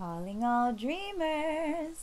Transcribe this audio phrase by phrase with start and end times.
[0.00, 1.98] Calling all dreamers.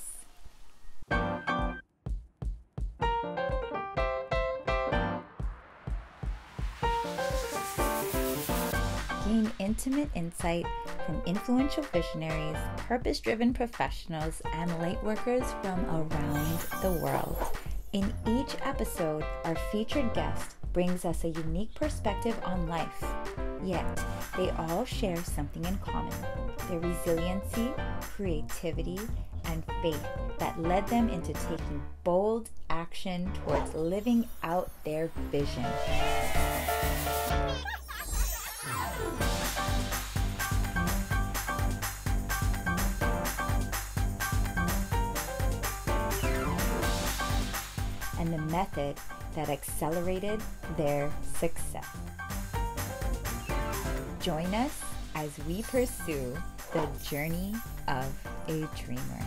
[9.25, 10.67] Gain intimate insight
[11.07, 12.55] from influential visionaries,
[12.87, 17.35] purpose driven professionals, and lightworkers from around the world.
[17.93, 23.03] In each episode, our featured guest brings us a unique perspective on life.
[23.63, 24.03] Yet,
[24.35, 26.13] they all share something in common
[26.69, 28.99] their resiliency, creativity,
[29.45, 30.05] and faith
[30.39, 35.65] that led them into taking bold action towards living out their vision.
[48.19, 48.97] And the method
[49.35, 50.41] that accelerated
[50.75, 51.85] their success.
[54.27, 54.83] Join us
[55.15, 56.37] as we pursue
[56.73, 57.55] the journey
[57.87, 58.13] of
[58.49, 59.25] a dreamer.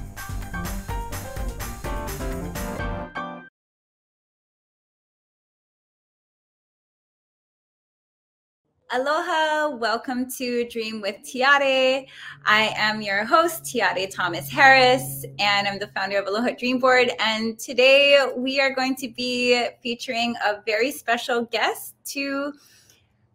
[8.93, 12.07] Aloha, welcome to Dream with Tiare.
[12.45, 17.11] I am your host, Tiare Thomas Harris, and I'm the founder of Aloha Dream Board.
[17.21, 22.53] And today we are going to be featuring a very special guest to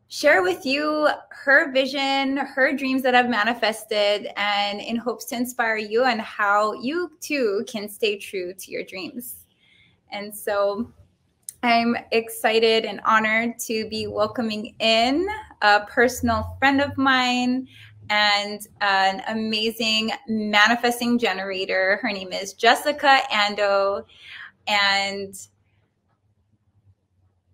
[0.08, 5.78] share with you her vision, her dreams that have manifested, and in hopes to inspire
[5.78, 9.46] you and how you too can stay true to your dreams.
[10.12, 10.92] And so
[11.64, 15.28] I'm excited and honored to be welcoming in
[15.62, 17.68] a personal friend of mine
[18.10, 21.98] and an amazing manifesting generator.
[22.02, 24.06] Her name is Jessica Ando.
[24.68, 25.36] And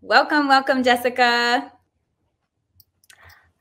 [0.01, 1.71] welcome, welcome, Jessica.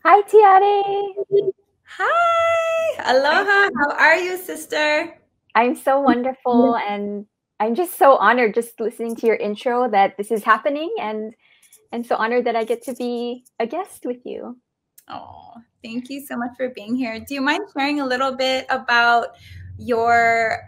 [0.03, 1.53] Hi, Tiare.
[1.84, 3.12] Hi.
[3.12, 3.69] Aloha.
[3.77, 5.15] How are you, sister?
[5.55, 7.27] I'm so wonderful and
[7.61, 11.34] I'm just so honored just listening to your intro that this is happening and
[11.93, 14.56] and so honored that I get to be a guest with you.
[15.09, 15.53] Oh,
[15.84, 17.21] thank you so much for being here.
[17.21, 19.37] Do you mind sharing a little bit about
[19.77, 20.60] your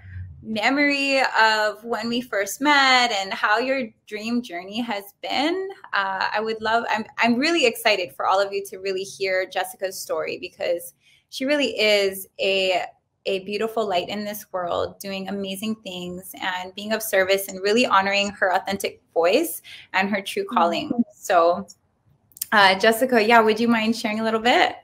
[0.42, 5.68] memory of when we first met and how your dream journey has been?
[5.92, 6.84] Uh, I would love.
[6.90, 10.94] I'm I'm really excited for all of you to really hear Jessica's story because
[11.30, 12.82] she really is a
[13.26, 17.86] a beautiful light in this world, doing amazing things and being of service and really
[17.86, 20.88] honoring her authentic voice and her true calling.
[20.88, 21.02] Mm-hmm.
[21.14, 21.66] So,
[22.50, 24.76] uh, Jessica, yeah, would you mind sharing a little bit?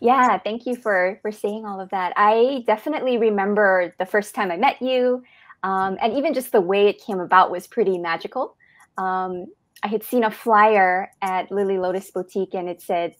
[0.00, 2.14] Yeah, thank you for for saying all of that.
[2.16, 5.22] I definitely remember the first time I met you,
[5.62, 8.56] um, and even just the way it came about was pretty magical.
[8.96, 9.46] Um,
[9.82, 13.14] I had seen a flyer at Lily Lotus Boutique, and it said,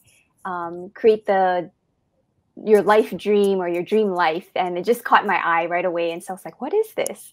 [0.47, 1.71] um, "Create the
[2.65, 6.13] your life dream or your dream life and it just caught my eye right away
[6.13, 7.33] and so i was like what is this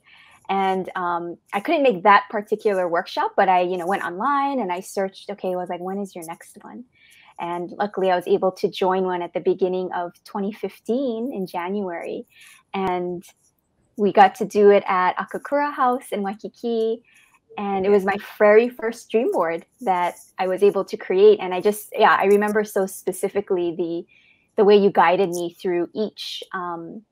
[0.49, 4.71] and um, i couldn't make that particular workshop but i you know went online and
[4.71, 6.85] i searched okay I was like when is your next one
[7.39, 12.25] and luckily i was able to join one at the beginning of 2015 in january.
[12.73, 13.23] And
[13.97, 17.03] we got to do it at akakura house in waikiki.
[17.57, 21.39] And it was my very first dream board that i was able to create.
[21.39, 24.05] And i just yeah i remember so specifically the
[24.57, 27.03] the way you guided me through each um,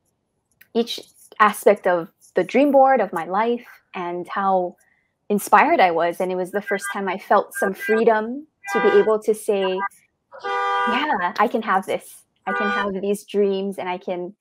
[0.74, 1.00] each
[1.40, 4.76] aspect of the dream board of my life and how
[5.30, 6.20] inspired I was.
[6.20, 9.80] And it was the first time I felt some freedom to be able to say,
[10.90, 12.24] yeah, I can have this.
[12.48, 14.36] I can have these dreams and I can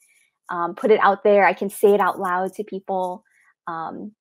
[0.49, 1.47] um, put it out there.
[1.47, 3.25] I can say it out loud to people.
[3.66, 4.12] Um,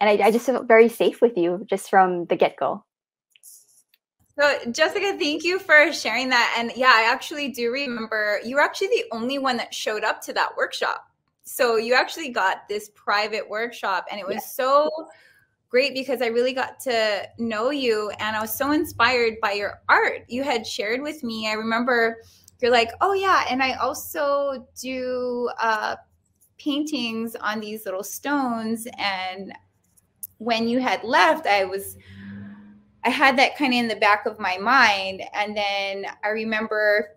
[0.00, 2.84] and I, I just felt very safe with you just from the get go.
[4.38, 6.56] So, Jessica, thank you for sharing that.
[6.58, 10.20] And yeah, I actually do remember you were actually the only one that showed up
[10.22, 11.06] to that workshop.
[11.44, 14.40] So, you actually got this private workshop, and it was yeah.
[14.40, 14.90] so
[15.74, 19.80] great because I really got to know you and I was so inspired by your
[19.88, 20.20] art.
[20.28, 21.48] You had shared with me.
[21.48, 22.18] I remember
[22.62, 23.44] you're like, oh, yeah.
[23.50, 25.96] And I also do uh,
[26.58, 28.86] paintings on these little stones.
[28.98, 29.52] And
[30.38, 31.96] when you had left, I was
[33.02, 35.24] I had that kind of in the back of my mind.
[35.34, 37.16] And then I remember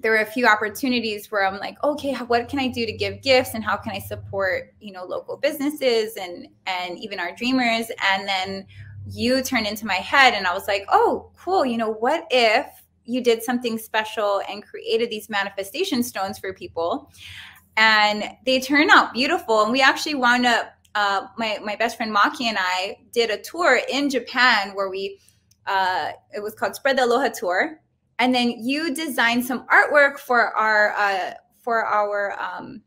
[0.00, 3.22] there were a few opportunities where I'm like, okay, what can I do to give
[3.22, 7.90] gifts and how can I support, you know, local businesses and and even our dreamers?
[8.10, 8.66] And then
[9.06, 11.64] you turned into my head and I was like, oh, cool.
[11.64, 12.66] You know, what if
[13.04, 17.10] you did something special and created these manifestation stones for people?
[17.76, 19.62] And they turn out beautiful.
[19.62, 23.40] And we actually wound up uh, my my best friend Maki and I did a
[23.40, 25.18] tour in Japan where we
[25.66, 27.80] uh, it was called Spread the Aloha Tour,
[28.20, 32.82] and then you designed some artwork for our uh, for our um,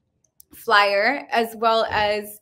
[0.54, 2.40] flyer as well as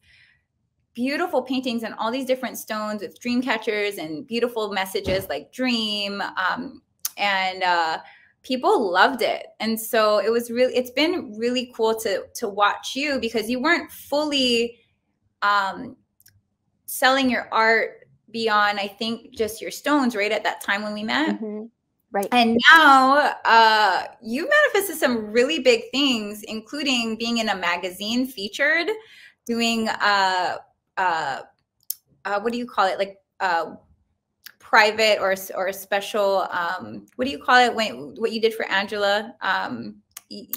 [0.93, 6.21] beautiful paintings and all these different stones with dream catchers and beautiful messages like dream
[6.21, 6.81] um,
[7.17, 7.97] and uh,
[8.43, 12.95] people loved it and so it was really it's been really cool to to watch
[12.95, 14.77] you because you weren't fully
[15.41, 15.95] um,
[16.85, 21.03] selling your art beyond i think just your stones right at that time when we
[21.03, 21.69] met Mhm.
[22.13, 22.27] Right.
[22.33, 28.89] and now uh, you manifested some really big things, including being in a magazine featured,
[29.45, 30.57] doing uh,
[30.97, 31.41] uh,
[32.25, 33.75] uh, what do you call it, like uh,
[34.59, 36.47] private or or special.
[36.51, 39.33] Um, what do you call it when what you did for Angela?
[39.41, 40.01] Um,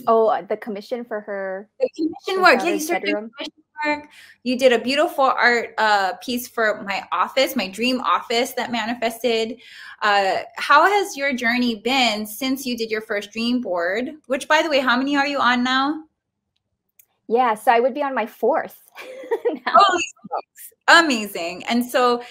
[0.06, 1.68] Oh, uh, the commission for her.
[1.80, 2.62] the commission work.
[2.64, 3.52] Yeah, you started commission
[3.86, 4.08] work.
[4.42, 9.60] You did a beautiful art uh, piece for my office, my dream office that manifested.
[10.02, 14.10] Uh, how has your journey been since you did your first dream board?
[14.26, 16.04] Which, by the way, how many are you on now?
[17.28, 18.78] Yeah, so I would be on my fourth.
[19.66, 20.04] Holy.
[20.88, 21.64] Amazing.
[21.64, 22.22] And so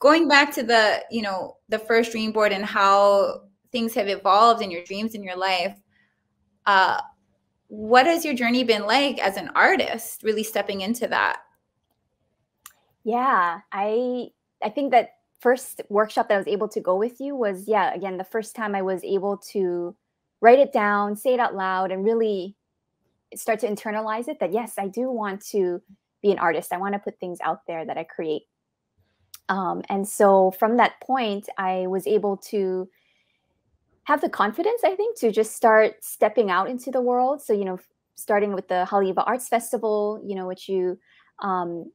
[0.00, 4.62] going back to the, you know, the first dream board and how things have evolved
[4.62, 5.76] in your dreams in your life,
[6.66, 7.00] uh,
[7.70, 11.38] what has your journey been like as an artist, really stepping into that?
[13.04, 14.30] Yeah, I
[14.62, 17.94] I think that first workshop that I was able to go with you was yeah,
[17.94, 19.94] again, the first time I was able to
[20.40, 22.56] write it down, say it out loud and really
[23.36, 25.80] start to internalize it that yes, I do want to
[26.22, 26.72] be an artist.
[26.72, 28.42] I want to put things out there that I create.
[29.48, 32.88] Um, and so from that point, I was able to
[34.10, 37.40] have the confidence, I think, to just start stepping out into the world.
[37.40, 37.78] So, you know,
[38.16, 40.98] starting with the Haleiwa Arts Festival, you know, which you
[41.38, 41.92] um,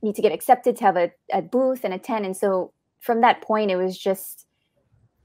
[0.00, 2.24] need to get accepted to have a, a booth and attend.
[2.24, 4.46] And so from that point, it was just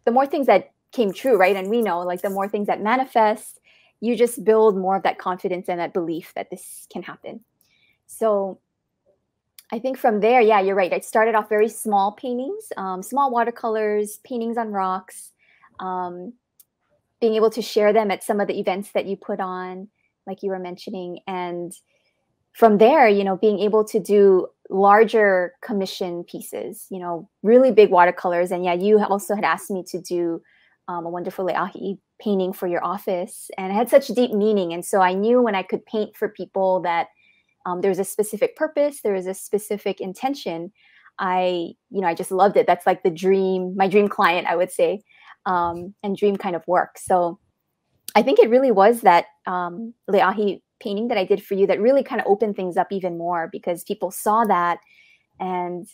[0.04, 1.56] the more things that came true, right?
[1.56, 3.62] And we know like the more things that manifest,
[4.02, 7.40] you just build more of that confidence and that belief that this can happen.
[8.06, 8.60] So
[9.72, 10.92] I think from there, yeah, you're right.
[10.92, 15.32] I started off very small paintings, um, small watercolors, paintings on rocks,
[15.80, 16.34] um,
[17.20, 19.88] being able to share them at some of the events that you put on,
[20.26, 21.20] like you were mentioning.
[21.28, 21.74] And
[22.54, 27.90] from there, you know, being able to do larger commission pieces, you know, really big
[27.92, 28.52] watercolors.
[28.52, 30.42] And yeah, you also had asked me to do
[30.88, 34.74] um, a wonderful leahi painting for your office, and it had such deep meaning.
[34.74, 37.08] And so I knew when I could paint for people that
[37.66, 40.72] um, there's a specific purpose, there is a specific intention.
[41.20, 42.68] I, you know, I just loved it.
[42.68, 45.02] That's like the dream, my dream client, I would say,
[45.48, 47.00] um, and dream kind of work.
[47.00, 47.40] So
[48.14, 51.82] I think it really was that um, leahi painting that I did for you that
[51.82, 54.78] really kind of opened things up even more because people saw that
[55.40, 55.88] and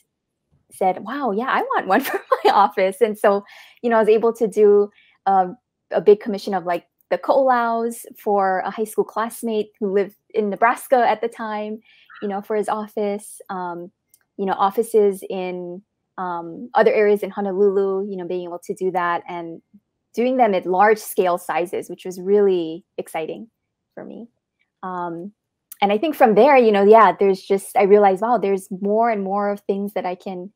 [0.72, 3.44] said, "Wow, yeah, I want one for my office." And so,
[3.82, 4.90] you know, I was able to do
[5.26, 5.56] um,
[5.92, 10.50] a big commission of like the ko'olaus for a high school classmate who lived in
[10.50, 11.80] Nebraska at the time,
[12.22, 13.40] you know, for his office.
[13.50, 13.92] Um,
[14.38, 15.84] you know, offices in
[16.18, 19.62] um, other areas in Honolulu, you know, being able to do that and
[20.14, 23.50] doing them at large scale sizes, which was really exciting
[23.94, 24.28] for me.
[24.84, 25.32] Um,
[25.82, 29.10] and I think from there, you know, yeah, there's just I realized, wow, there's more
[29.10, 30.52] and more of things that I can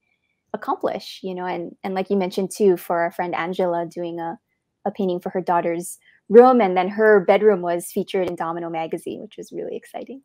[0.54, 4.38] accomplish, you know, and and like you mentioned too, for our friend Angela doing a
[4.86, 5.98] a painting for her daughter's
[6.30, 10.21] room, and then her bedroom was featured in Domino magazine, which was really exciting.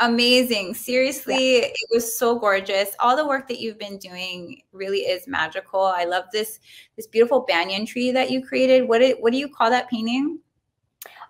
[0.00, 0.74] Amazing.
[0.74, 1.66] Seriously, yeah.
[1.66, 2.94] it was so gorgeous.
[3.00, 5.80] All the work that you've been doing really is magical.
[5.80, 6.60] I love this
[6.96, 8.86] this beautiful banyan tree that you created.
[8.86, 10.40] What it, what do you call that painting?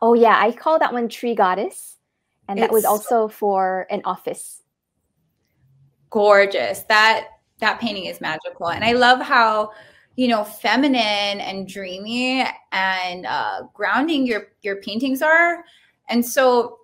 [0.03, 1.99] Oh yeah, I call that one Tree Goddess.
[2.49, 4.63] And it's that was also for an office.
[6.11, 6.83] Gorgeous.
[6.89, 7.29] That
[7.61, 8.71] that painting is magical.
[8.71, 9.71] And I love how
[10.17, 15.65] you know feminine and dreamy and uh, grounding your your paintings are
[16.09, 16.79] and so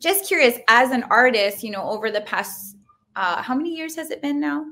[0.00, 2.76] just curious as an artist you know over the past
[3.18, 4.64] uh, how many years has it been now?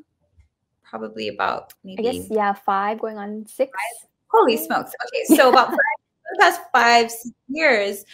[0.84, 3.72] Probably about maybe i guess yeah five going on six.
[3.72, 4.08] Five.
[4.28, 4.92] holy smokes.
[5.06, 7.10] Okay so about five, the past five
[7.48, 8.04] years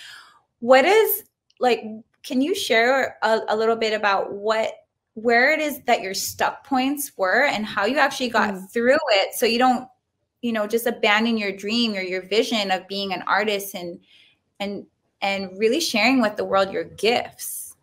[0.60, 1.24] what is
[1.60, 1.82] like
[2.22, 4.72] can you share a, a little bit about what
[5.14, 8.72] where it is that your stuck points were and how you actually got mm.
[8.72, 9.34] through it?
[9.34, 9.86] So you don't
[10.40, 14.00] you know just abandon your dream or your vision of being an artist and
[14.60, 14.86] and
[15.22, 17.74] and really sharing with the world your gifts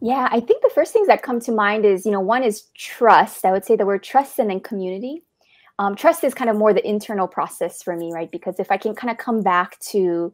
[0.00, 2.64] yeah i think the first things that come to mind is you know one is
[2.74, 5.22] trust i would say the word trust and then community
[5.78, 8.76] um, trust is kind of more the internal process for me right because if i
[8.76, 10.32] can kind of come back to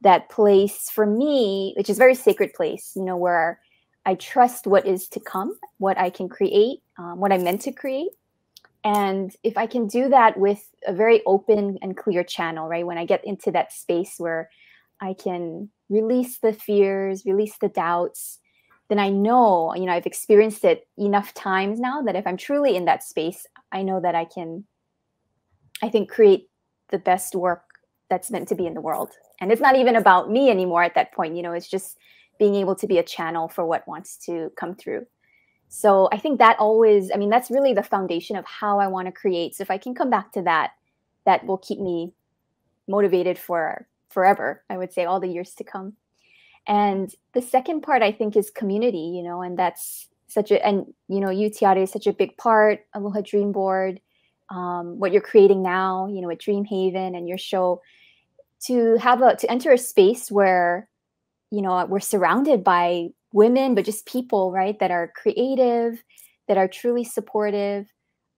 [0.00, 3.60] that place for me which is a very sacred place you know where
[4.08, 7.72] I trust what is to come, what I can create, um, what I'm meant to
[7.72, 8.08] create.
[8.82, 12.86] And if I can do that with a very open and clear channel, right?
[12.86, 14.48] When I get into that space where
[15.00, 18.40] I can release the fears, release the doubts,
[18.88, 22.74] then I know, you know, I've experienced it enough times now that if I'm truly
[22.74, 24.64] in that space, I know that I can,
[25.82, 26.48] I think, create
[26.88, 27.64] the best work
[28.08, 29.10] that's meant to be in the world.
[29.40, 31.98] And it's not even about me anymore at that point, you know, it's just
[32.38, 35.06] being able to be a channel for what wants to come through.
[35.68, 39.06] So I think that always, I mean, that's really the foundation of how I want
[39.06, 39.54] to create.
[39.54, 40.70] So if I can come back to that,
[41.26, 42.14] that will keep me
[42.86, 45.94] motivated for forever, I would say, all the years to come.
[46.66, 50.92] And the second part, I think, is community, you know, and that's such a, and,
[51.08, 54.00] you know, you Tiare is such a big part, Aloha Dream Board,
[54.50, 57.80] um, what you're creating now, you know, at Dream Haven and your show,
[58.66, 60.88] to have a, to enter a space where,
[61.50, 66.02] you know, we're surrounded by women, but just people, right, that are creative,
[66.48, 67.86] that are truly supportive,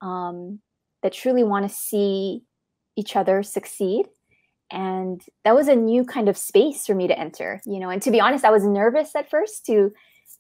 [0.01, 0.61] um,
[1.03, 2.43] that truly want to see
[2.97, 4.07] each other succeed
[4.71, 7.91] and that was a new kind of space for me to enter you know?
[7.91, 9.93] And to be honest i was nervous at first to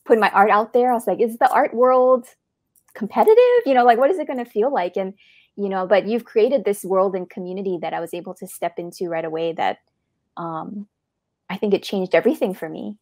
[0.07, 0.91] put my art out there.
[0.91, 2.27] I was like is the art world
[2.95, 3.63] competitive?
[3.67, 4.97] You know like what is it going to feel like?
[4.97, 5.15] And
[5.57, 8.79] you know but you've created this world and community that i was able to step
[8.79, 9.79] into right away that
[10.37, 10.87] um
[11.51, 12.97] i think it changed everything for me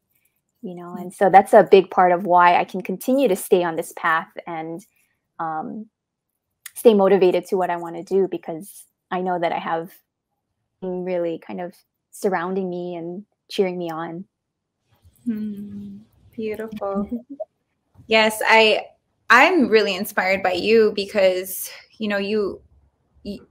[0.60, 0.96] you know?
[0.98, 3.92] And so that's a big part of why i can continue to stay on this
[3.96, 4.84] path and
[5.38, 5.86] um
[6.74, 9.92] stay motivated to what i want to do because i know that i have
[10.82, 11.74] really kind of
[12.10, 14.24] surrounding me and cheering me on.
[15.24, 15.98] Hmm.
[16.34, 17.08] Beautiful.
[18.06, 18.86] yes, I
[19.30, 22.62] I'm really inspired by you because you know you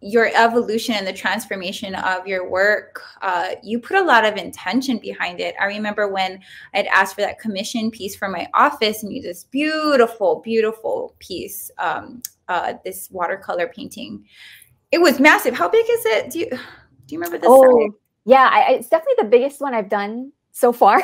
[0.01, 4.97] your evolution and the transformation of your work uh, you put a lot of intention
[4.97, 6.39] behind it i remember when
[6.73, 11.69] i'd asked for that commission piece for my office and you this beautiful beautiful piece
[11.77, 14.23] um, uh, this watercolor painting
[14.91, 16.49] it was massive how big is it do you
[17.07, 17.49] do you remember this?
[17.49, 17.89] Oh,
[18.25, 21.01] yeah, I, it's definitely the biggest one I've done so far.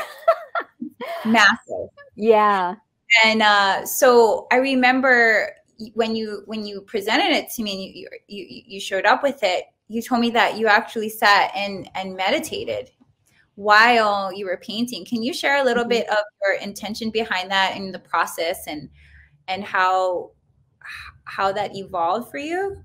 [1.26, 1.90] Massive.
[2.16, 2.76] Yeah.
[3.24, 5.56] And uh, so I remember
[5.94, 9.40] when you when you presented it to me and you, you you showed up with
[9.44, 12.92] it, you told me that you actually sat and and meditated
[13.56, 15.06] while you were painting.
[15.06, 15.90] Can you share a little mm-hmm.
[15.90, 18.90] bit of your intention behind that and the process and
[19.48, 20.32] and how
[21.26, 22.84] how that evolved for you?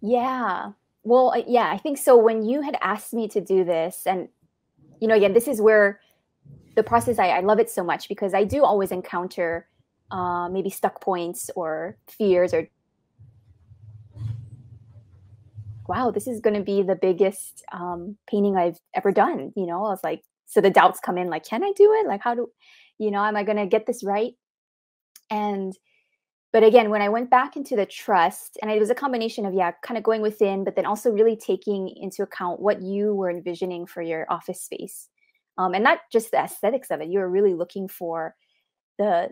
[0.00, 0.72] Yeah.
[1.04, 2.16] Well, yeah, I think so.
[2.16, 4.28] When you had asked me to do this, and
[5.00, 6.00] you know, again, this is where
[6.74, 9.68] the process I, I love it so much because I do always encounter
[10.10, 12.68] uh, maybe stuck points or fears or
[15.88, 19.52] wow, this is going to be the biggest um, painting I've ever done.
[19.56, 22.06] You know, I was like, so the doubts come in, like, can I do it?
[22.06, 22.50] Like, how do,
[22.98, 24.32] you know, am I going to get this right?
[25.30, 25.76] And
[26.52, 29.54] but again when i went back into the trust and it was a combination of
[29.54, 33.30] yeah kind of going within but then also really taking into account what you were
[33.30, 35.08] envisioning for your office space.
[35.58, 38.34] Um, and not just the aesthetics of it you were really looking for
[38.98, 39.30] the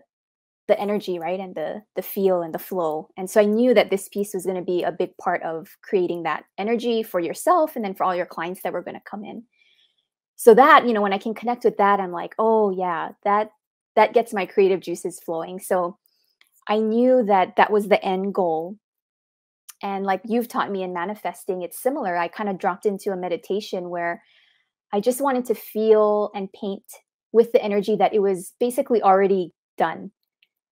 [0.69, 3.09] the energy right and the the feel and the flow.
[3.17, 5.69] And so i knew that this piece was going to be a big part of
[5.83, 9.11] creating that energy for yourself and then for all your clients that were going to
[9.11, 9.45] come in.
[10.37, 13.51] So that you know when i can connect with that i'm like oh yeah that
[13.97, 15.59] that gets my creative juices flowing.
[15.59, 15.99] So
[16.71, 18.77] I knew that that was the end goal.
[19.83, 22.17] And like you've taught me in manifesting, it's similar.
[22.17, 24.23] I kind of dropped into a meditation where
[24.93, 26.85] I just wanted to feel and paint
[27.33, 30.13] with the energy that it was basically already done.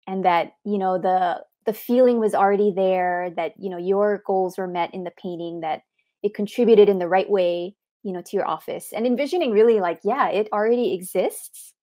[0.07, 4.57] And that, you know, the the feeling was already there, that, you know, your goals
[4.59, 5.83] were met in the painting, that
[6.23, 8.93] it contributed in the right way, you know, to your office.
[8.95, 11.75] And envisioning really like, yeah, it already exists.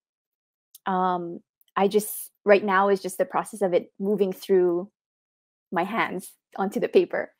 [0.85, 1.41] Um,
[1.77, 4.89] I just right now is just the process of it moving through
[5.71, 7.31] my hands onto the paper.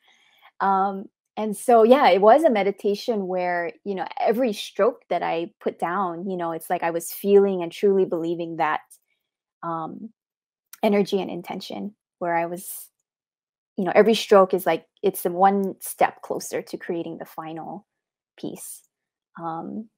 [0.60, 5.52] Um, and so, yeah, it was a meditation where, you know, every stroke that I
[5.60, 8.80] put down, you know, it's like I was feeling and truly believing that
[9.62, 10.10] um,
[10.82, 12.88] energy and intention, where I was,
[13.76, 17.86] you know, every stroke is like it's the one step closer to creating the final
[18.36, 18.82] piece.
[19.40, 19.88] Um,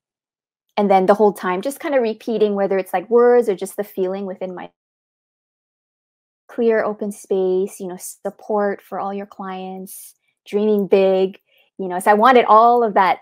[0.77, 3.77] and then the whole time, just kind of repeating whether it's like words or just
[3.77, 4.71] the feeling within my
[6.49, 10.15] clear open space, you know, support for all your clients,
[10.47, 11.39] dreaming big,
[11.79, 11.99] you know.
[11.99, 13.19] So I wanted all of that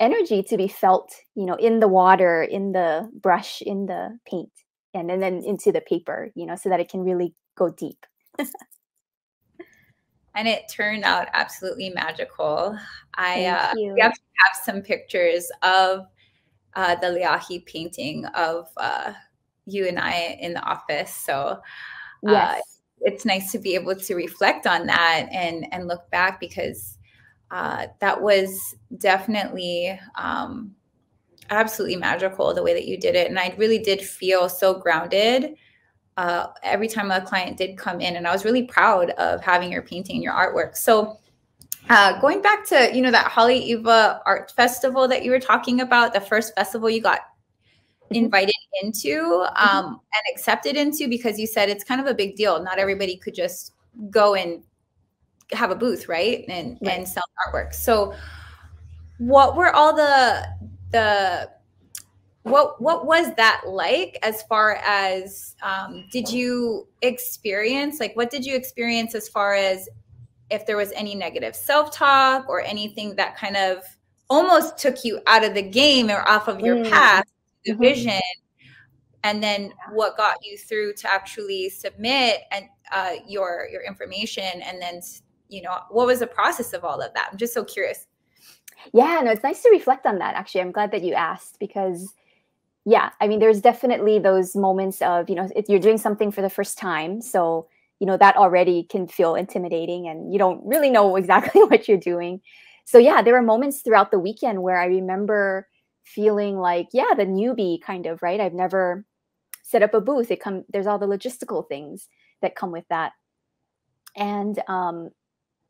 [0.00, 4.50] energy to be felt, you know, in the water, in the brush, in the paint,
[4.92, 8.04] and, and then into the paper, you know, so that it can really go deep.
[10.34, 12.76] and it turned out absolutely magical.
[13.14, 16.06] I uh, we have, have some pictures of
[16.74, 19.12] uh, the Leahi painting of uh,
[19.66, 21.14] you and I in the office.
[21.14, 21.60] So uh,
[22.22, 22.62] yes.
[23.04, 26.98] It's nice to be able to reflect on that and and look back because
[27.50, 30.72] uh, that was definitely um,
[31.50, 33.28] absolutely magical the way that you did it.
[33.28, 35.56] And I really did feel so grounded
[36.16, 38.16] uh, every time a client did come in.
[38.16, 40.76] And I was really proud of having your painting and your artwork.
[40.76, 41.18] So
[41.88, 46.14] uh, going back to, you know, that Haleiwa Art Festival that you were talking about,
[46.14, 48.16] the first festival you got mm-hmm.
[48.16, 49.76] invited into mm-hmm.
[49.76, 52.62] um, and accepted into because you said it's kind of a big deal.
[52.62, 53.74] Not everybody could just
[54.10, 54.62] go and
[55.52, 56.44] have a booth, right?
[56.48, 56.98] And right.
[56.98, 57.74] and sell artwork.
[57.74, 58.14] So
[59.18, 60.46] what were all the
[60.90, 61.50] the
[62.42, 68.44] what what was that like as far as um, did you experience like what did
[68.44, 69.88] you experience as far as
[70.52, 73.82] if there was any negative self-talk or anything that kind of
[74.28, 76.90] almost took you out of the game or off of your mm.
[76.90, 77.24] path
[77.64, 77.82] the mm-hmm.
[77.82, 78.20] vision
[79.24, 84.80] and then what got you through to actually submit and uh, your your information and
[84.80, 85.00] then
[85.48, 88.06] you know what was the process of all of that i'm just so curious
[88.92, 92.14] yeah no it's nice to reflect on that actually i'm glad that you asked because
[92.84, 96.42] yeah i mean there's definitely those moments of you know if you're doing something for
[96.42, 97.66] the first time so
[98.02, 101.96] you know that already can feel intimidating and you don't really know exactly what you're
[101.96, 102.40] doing.
[102.84, 105.68] So yeah there were moments throughout the weekend where i remember
[106.02, 108.40] feeling like yeah the newbie kind of right?
[108.40, 109.06] I've never
[109.62, 110.32] set up a booth.
[110.32, 112.08] It come there's all the logistical things
[112.40, 113.12] that come with that.
[114.16, 115.10] And um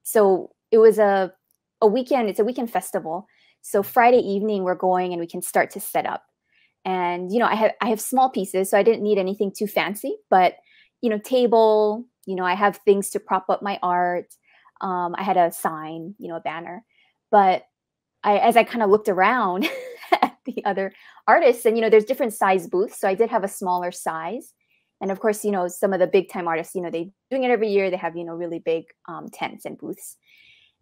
[0.02, 1.34] so it was a
[1.82, 3.26] a weekend it's a weekend festival.
[3.60, 6.24] So friday evening we're going and we can start to set up.
[6.86, 9.66] And you know i have i have small pieces so i didn't need anything too
[9.66, 10.54] fancy but
[11.02, 14.26] you know table you know i have things to prop up my art.
[14.80, 16.84] Um, i had a sign you know a banner.
[17.30, 17.64] But
[18.24, 19.68] i as i kind of looked around
[20.22, 20.92] at the other
[21.26, 24.52] artists and you know there's different size booths so i did have a smaller size.
[25.00, 27.44] And of course you know some of the big time artists you know they doing
[27.44, 27.90] it every year.
[27.90, 30.16] They have you know really big um, tents and booths.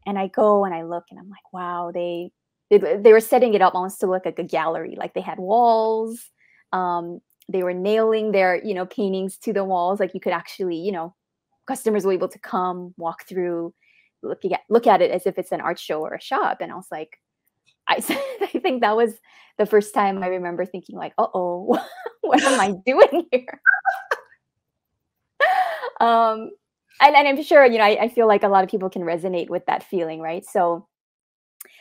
[0.07, 2.33] And i go and i look and i'm like wow they
[2.71, 4.95] they, they were setting it up almost to look like a gallery.
[4.97, 6.31] Like they had walls.
[6.73, 9.99] Um, they were nailing their you know paintings to the walls.
[10.01, 11.15] Like you could actually you know
[11.71, 13.73] customers were able to come walk through
[14.25, 16.59] look at look at it as if it's an art show or a shop.
[16.61, 17.17] And i was like
[17.87, 17.95] i
[18.55, 19.13] i think that was
[19.57, 21.79] the first time i remember thinking like uh-oh
[22.23, 23.61] what am i doing here?
[26.01, 26.51] Um
[27.03, 29.03] and, and i'm sure you know I, I feel like a lot of people can
[29.03, 30.45] resonate with that feeling right?
[30.45, 30.89] So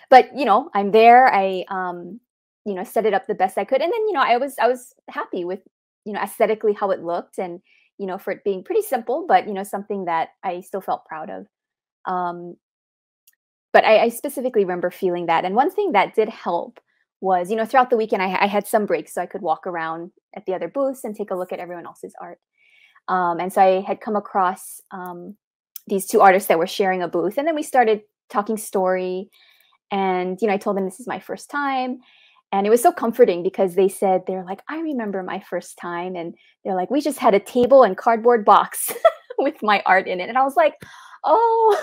[0.10, 1.34] but you know i'm there.
[1.34, 2.19] I um
[2.65, 3.82] you know set it up the best i could.
[3.82, 5.62] And then you know i was i was happy with
[6.06, 7.62] you know aesthetically how it looked and
[8.00, 11.06] you know for it being pretty simple but you know something that i still felt
[11.06, 11.46] proud of
[12.12, 12.56] um
[13.72, 16.80] but I, I specifically remember feeling that and one thing that did help
[17.22, 19.68] was you know throughout the weekend I, I, had some breaks so i could walk
[19.68, 22.40] around at the other booths and take a look at everyone else's art
[23.10, 25.36] um, and so i had come across um,
[25.88, 29.30] these two artists that were sharing a booth and then we started talking story
[29.92, 32.00] and you know i told them this is my first time
[32.52, 36.16] and it was so comforting because they said they're like i remember my first time
[36.16, 38.92] and they're like we just had a table and cardboard box
[39.38, 40.30] with my art in it.
[40.30, 40.76] And i was like
[41.24, 41.82] oh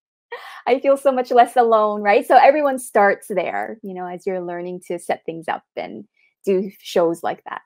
[0.66, 2.26] i feel so much less alone right?
[2.26, 6.04] So everyone starts there you know as you're learning to set things up and
[6.44, 7.62] do shows like that.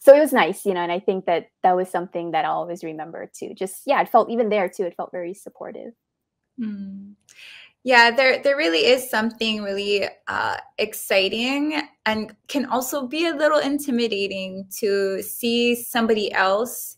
[0.00, 2.58] So it was nice you know and i think that that was something that i'll
[2.58, 3.54] always remember too.
[3.54, 5.92] Just yeah it felt even there too it felt very supportive.
[6.60, 7.14] Mm.
[7.84, 13.58] Yeah, there there really is something really uh, exciting and can also be a little
[13.58, 16.96] intimidating to see somebody else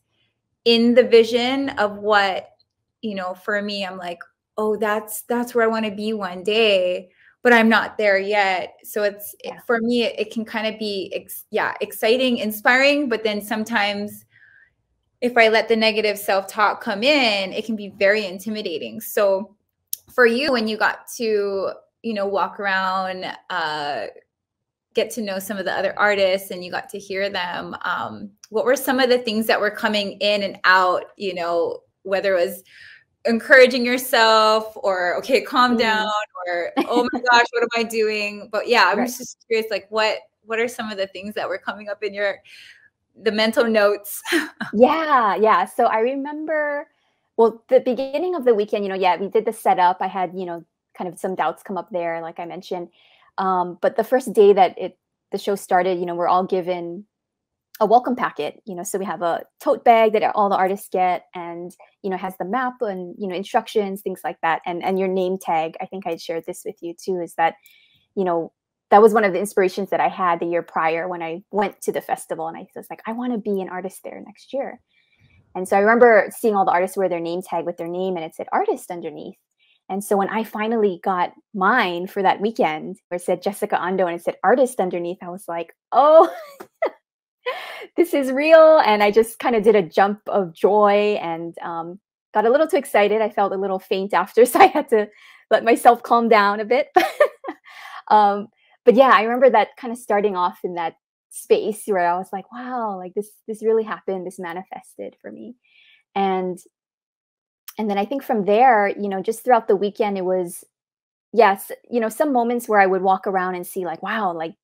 [0.65, 2.51] in the vision of what
[3.03, 3.35] you know.
[3.35, 4.19] For me, I'm like,
[4.59, 7.11] oh, that's that's where I want to be one day,
[7.43, 8.77] but I'm not there yet.
[8.85, 9.61] So it's yeah.
[9.67, 14.25] for me, it, it can kind of be ex- yeah, exciting, inspiring, but then sometimes
[15.21, 19.01] if I let the negative self talk come in, it can be very intimidating.
[19.01, 19.57] So
[20.15, 21.71] for you when you got to
[22.03, 24.07] you know walk around uh
[24.95, 28.31] get to know some of the other artists and you got to hear them um
[28.49, 32.37] what were some of the things that were coming in and out you know whether
[32.37, 32.63] it was
[33.27, 35.81] encouraging yourself or okay calm mm.
[35.81, 36.09] down
[36.49, 39.07] or oh my gosh what am i doing but yeah i'm right.
[39.07, 42.15] just curious like what what are some of the things that were coming up in
[42.15, 42.39] your
[43.23, 44.23] the mental notes
[44.73, 46.87] yeah yeah so i remember
[47.37, 49.99] well the beginning of the weekend you know yeah we did the setup.
[50.01, 50.65] I had you know
[50.97, 52.89] kind of some doubts come up there like i mentioned.
[53.39, 54.99] Um, but the first day that it
[55.33, 57.07] the show started you know we're all given
[57.83, 60.89] a welcome packet you know so we have a tote bag that all the artists
[60.91, 64.61] get and you know has the map and you know instructions things like that.
[64.67, 67.55] And and your name tag i think i shared this with you too is that
[68.15, 68.53] you know
[68.91, 71.81] that was one of the inspirations that i had the year prior when i went
[71.83, 74.53] to the festival and i was like i want to be an artist there next
[74.53, 74.81] year
[75.55, 78.17] and so I remember seeing all the artists wear their name tag with their name
[78.17, 79.37] and it said artist underneath.
[79.89, 84.07] And so when I finally got mine for that weekend, where it said Jessica Ando
[84.07, 86.33] and it said artist underneath, I was like, oh,
[87.97, 88.81] this is real.
[88.85, 91.99] And I just kind of did a jump of joy and um,
[92.33, 93.21] got a little too excited.
[93.21, 95.09] I felt a little faint after, so I had to
[95.51, 96.89] let myself calm down a bit.
[98.09, 98.47] um,
[98.85, 100.95] but yeah, I remember that kind of starting off in that
[101.31, 105.57] space where I was like, wow, like this this really happened, this manifested for me.
[106.15, 106.59] And
[107.79, 110.65] and then I think from there, you know, just throughout the weekend it was
[111.33, 114.55] yes, you know, some moments where I would walk around and see like, wow, like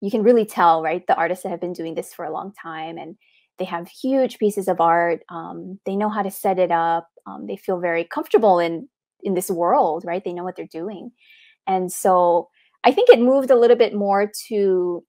[0.00, 1.06] you can really tell, right?
[1.06, 3.16] The artists that have been doing this for a long time and
[3.58, 5.20] they have huge pieces of art.
[5.28, 7.08] Um, they know how to set it up.
[7.26, 8.88] Um, they feel very comfortable in
[9.22, 10.24] in this world, right?
[10.24, 11.12] They know what they're doing.
[11.66, 12.48] And so
[12.84, 15.04] I think it moved a little bit more to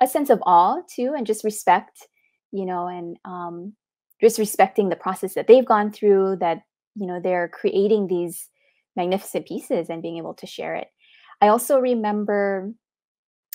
[0.00, 2.06] a sense of awe too, and just respect,
[2.52, 3.74] you know, and um,
[4.20, 6.36] just respecting the process that they've gone through.
[6.36, 6.62] That
[6.94, 8.48] you know they're creating these
[8.96, 10.88] magnificent pieces and being able to share it.
[11.40, 12.72] I also remember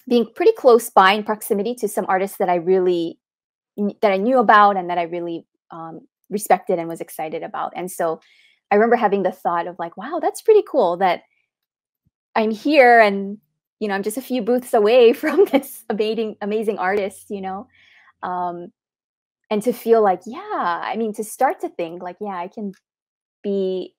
[0.08, 3.20] being pretty close by in proximity to some artists that I really
[4.02, 7.74] that I knew about and that I really um, respected and was excited about.
[7.76, 8.20] And so
[8.70, 11.22] I remember having the thought of like, wow, that's pretty cool that
[12.36, 13.38] I'm here and
[13.82, 17.68] you know I'm just a few booths away from this amazing amazing artist, you know.
[18.24, 18.72] Um,
[19.52, 22.72] and to feel like, yeah, I mean, to start to think like, yeah, I can
[23.44, 23.96] be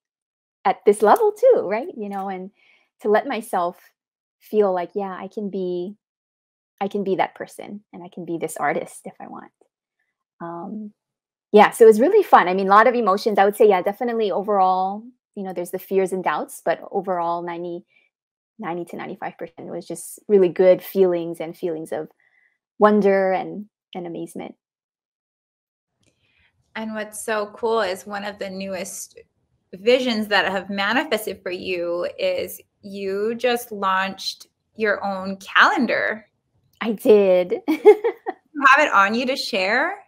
[0.64, 1.88] at this level too, right?
[1.94, 2.50] You know, and
[3.02, 3.78] to let myself
[4.40, 5.94] feel like, yeah, I can be,
[6.80, 9.52] I can be that person and I can be this artist if I want.
[10.40, 10.92] Um,
[11.52, 12.48] yeah, so it was really fun.
[12.48, 13.38] I mean, a lot of emotions.
[13.38, 15.02] I would say, yeah, definitely overall,
[15.34, 17.84] you know, there's the fears and doubts, but overall 90,
[18.58, 22.08] 90 to 95% was just really good feelings and feelings of
[22.78, 24.54] wonder and, and amazement.
[26.74, 29.18] And what's so cool is one of the newest
[29.74, 36.26] visions that have manifested for you is you just launched your own calendar.
[36.80, 37.60] I did.
[37.68, 40.01] have it on you to share?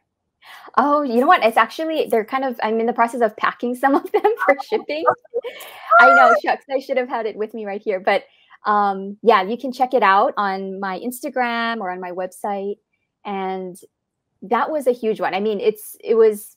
[0.76, 1.44] Oh, you know what?
[1.44, 4.56] It's actually they're kind of I'm in the process of packing some of them for
[4.68, 5.04] shipping.
[6.00, 8.00] I know, shucks, I should have had it with me right here.
[8.00, 8.24] But
[8.66, 12.76] um yeah, you can check it out on my Instagram or on my website.
[13.24, 13.76] And
[14.42, 15.34] that was a huge one.
[15.34, 16.56] I mean, it's it was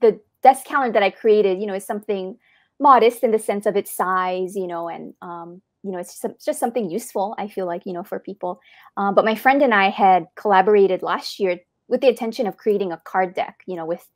[0.00, 2.36] the desk calendar that I created, you know, is something
[2.80, 6.24] modest in the sense of its size, you know, and um, you know, it's just,
[6.24, 7.34] it's just something useful.
[7.38, 8.60] I feel like, you know, for people.
[8.96, 11.58] Um, but my friend and I had collaborated last year
[11.88, 14.06] with the intention of creating a card deck, you know, with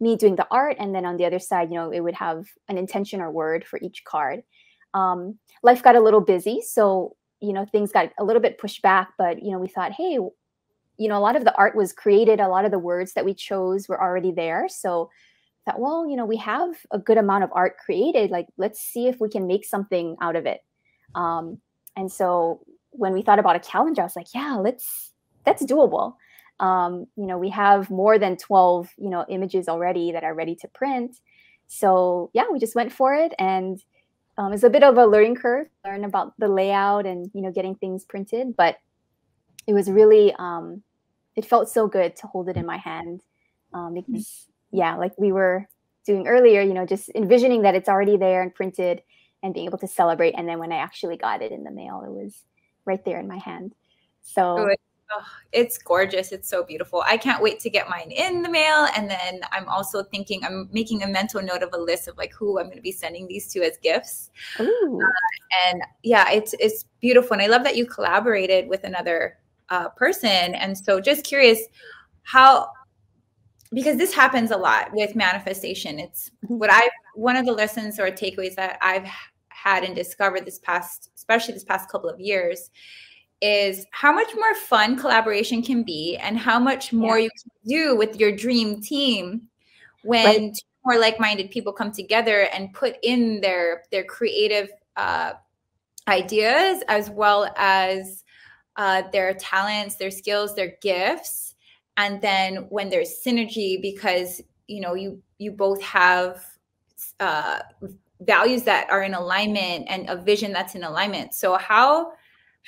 [0.00, 2.46] me doing the art, and then on the other side, you know, it would have
[2.68, 4.42] an intention or word for each card.
[4.92, 8.82] Um, life got a little busy, so you know, things got a little bit pushed
[8.82, 9.12] back.
[9.18, 12.40] But you know, we thought, hey, you know, a lot of the art was created,
[12.40, 15.10] a lot of the words that we chose were already there, so
[15.66, 18.30] I thought, well, you know, we have a good amount of art created.
[18.30, 20.60] Like, let's see if we can make something out of it.
[21.14, 21.58] Um,
[21.96, 22.60] and so
[22.90, 25.12] when we thought about a calendar, I was like, yeah, let's
[25.44, 26.16] that's doable.
[26.60, 30.54] Um, you know, we have more than 12, you know, images already that are ready
[30.56, 31.16] to print.
[31.66, 33.32] So yeah, we just went for it.
[33.38, 33.82] And
[34.38, 37.50] um, it's a bit of a learning curve, learn about the layout and, you know,
[37.50, 38.56] getting things printed.
[38.56, 38.78] But
[39.66, 40.82] it was really, um,
[41.36, 43.22] it felt so good to hold it in my hand
[43.72, 45.68] um, because yeah, like we were
[46.06, 49.02] doing earlier, you know, just envisioning that it's already there and printed
[49.42, 50.34] and being able to celebrate.
[50.36, 52.42] And then when I actually got it in the mail, it was
[52.84, 53.74] right there in my hand.
[54.22, 54.74] So oh,
[55.14, 56.32] oh, it's gorgeous.
[56.32, 57.02] It's so beautiful.
[57.06, 58.88] I can't wait to get mine in the mail.
[58.96, 62.32] And then I'm also thinking, I'm making a mental note of a list of like
[62.32, 64.30] who I'm going to be sending these to as gifts.
[64.58, 64.64] Uh,
[65.66, 67.34] and yeah, it's, it's beautiful.
[67.34, 70.54] And I love that you collaborated with another uh, person.
[70.54, 71.60] And so just curious,
[72.22, 72.68] how
[73.74, 75.98] because this happens a lot with manifestation.
[75.98, 76.58] It's mm-hmm.
[76.58, 79.06] what I one of the lessons or takeaways that I've
[79.48, 82.70] had and discovered this past, especially this past couple of years,
[83.40, 87.24] is how much more fun collaboration can be and how much more yeah.
[87.24, 89.42] you can do with your dream team
[90.02, 90.58] when right.
[90.84, 95.32] more like-minded people come together and put in their their creative uh,
[96.08, 98.24] ideas as well as
[98.76, 101.44] uh, their talents, their skills, their gifts
[101.96, 106.44] and then when there's synergy because you know you you both have
[107.20, 107.60] uh,
[108.20, 112.12] values that are in alignment and a vision that's in alignment so how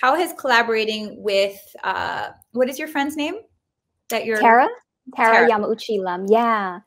[0.00, 3.34] how has collaborating with uh, what is your friend's name
[4.08, 4.68] that you're tara
[5.14, 5.50] tara, tara.
[5.50, 6.80] yamauchi lam yeah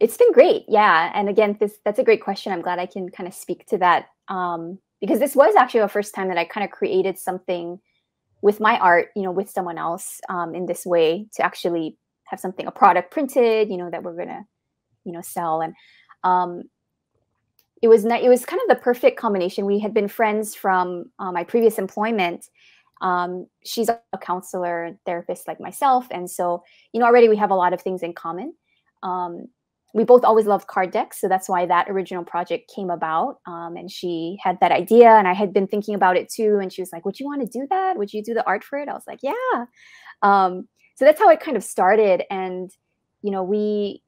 [0.00, 3.08] it's been great yeah and again this that's a great question i'm glad i can
[3.08, 6.44] kind of speak to that um, because this was actually the first time that i
[6.44, 7.78] kind of created something
[8.42, 12.40] with my art, you know, with someone else um, in this way to actually have
[12.40, 14.46] something, a product printed, you know, that we're gonna,
[15.04, 15.60] you know, sell.
[15.60, 15.74] And
[16.22, 16.62] um,
[17.82, 19.66] it was not, it was kind of the perfect combination.
[19.66, 22.48] We had been friends from uh, my previous employment.
[23.00, 27.54] Um, she's a counselor, therapist like myself, and so you know already we have a
[27.54, 28.54] lot of things in common.
[29.02, 29.48] Um,
[29.94, 33.38] we both always loved card decks, so that's why that original project came about.
[33.46, 36.58] Um, and she had that idea, and I had been thinking about it too.
[36.60, 37.96] And she was like, "Would you want to do that?
[37.96, 39.66] Would you do the art for it?" I was like, "Yeah."
[40.22, 42.70] Um, so that's how it kind of started, and
[43.22, 44.02] you know we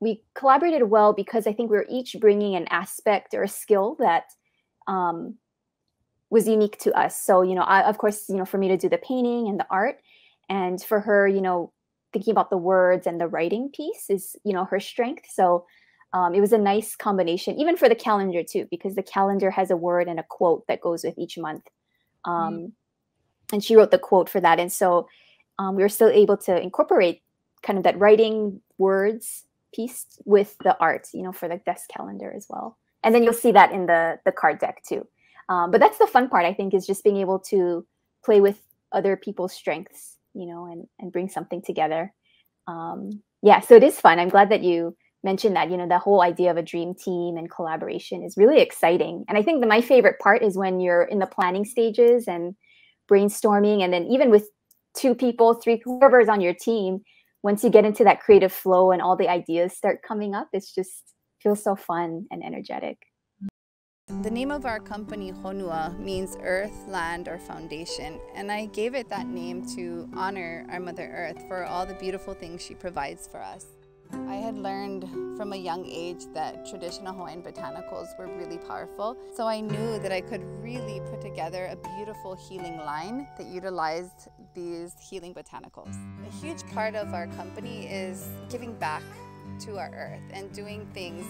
[0.00, 3.96] we collaborated well because I think we were each bringing an aspect or a skill
[4.00, 4.24] that
[4.86, 5.36] um,
[6.30, 7.20] was unique to us.
[7.20, 9.58] So, you know, I, of course, you know, for me to do the painting and
[9.58, 10.00] the art,
[10.48, 11.72] and for her, you know,
[12.12, 15.26] thinking about the words and the writing piece is, you know, her strength.
[15.32, 15.66] So,
[16.12, 19.70] um, it was a nice combination, even for the calendar too, because the calendar has
[19.70, 21.66] a word and a quote that goes with each month.
[22.24, 22.72] Um, mm.
[23.52, 25.08] And she wrote the quote for that, and so
[25.58, 27.22] um, we were still able to incorporate
[27.62, 32.32] kind of that writing words piece with the art, you know, for the desk calendar
[32.34, 32.78] as well.
[33.02, 35.06] And then you'll see that in the the card deck too.
[35.48, 37.86] Um, but that's the fun part, I think, is just being able to
[38.24, 38.60] play with
[38.92, 42.12] other people's strengths, you know, and and bring something together.
[42.66, 44.18] Um, yeah, so it is fun.
[44.18, 45.70] I'm glad that you mentioned that.
[45.70, 49.24] You know, the whole idea of a dream team and collaboration is really exciting.
[49.28, 52.54] And I think that my favorite part is when you're in the planning stages and
[53.10, 54.48] brainstorming, and then even with
[54.96, 57.00] two people, three, whoever on your team,
[57.42, 60.74] once you get into that creative flow and all the ideas start coming up, it's
[60.74, 62.96] just feels so fun and energetic.
[64.22, 69.10] The name of our company, Honua, means earth, land, or foundation, and I gave it
[69.10, 73.42] that name to honor our Mother Earth for all the beautiful things she provides for
[73.42, 73.66] us.
[74.28, 75.02] I had learned
[75.36, 80.12] from a young age that traditional Hawaiian botanicals were really powerful, so I knew that
[80.12, 85.94] I could really put together a beautiful healing line that utilized these healing botanicals.
[86.26, 89.02] A huge part of our company is giving back
[89.60, 91.26] to our earth and doing things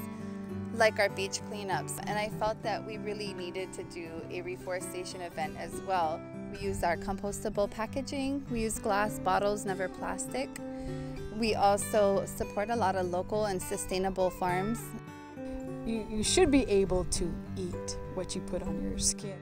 [0.76, 5.20] like our beach cleanups, and I felt that we really needed to do a reforestation
[5.20, 6.20] event as well.
[6.52, 10.48] We use our compostable packaging, we use glass bottles, never plastic.
[11.38, 14.80] We also support a lot of local and sustainable farms.
[15.84, 19.38] You, you should be able to eat what you put on your skin.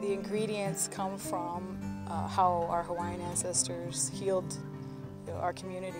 [0.00, 1.78] The ingredients come from
[2.08, 4.56] uh, how our Hawaiian ancestors healed
[5.26, 5.98] you know, our community.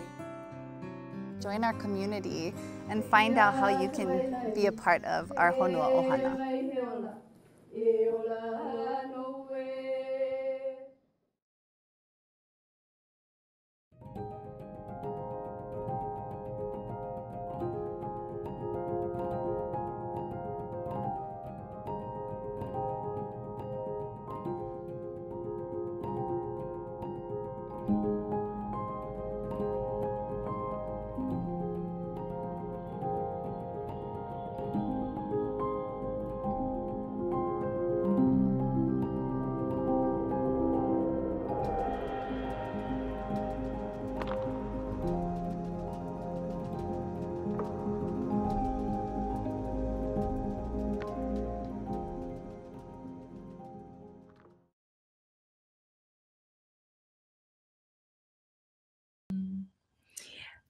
[1.42, 2.54] Join our community
[2.88, 6.38] and find out how you can be a part of our Honua Ohana.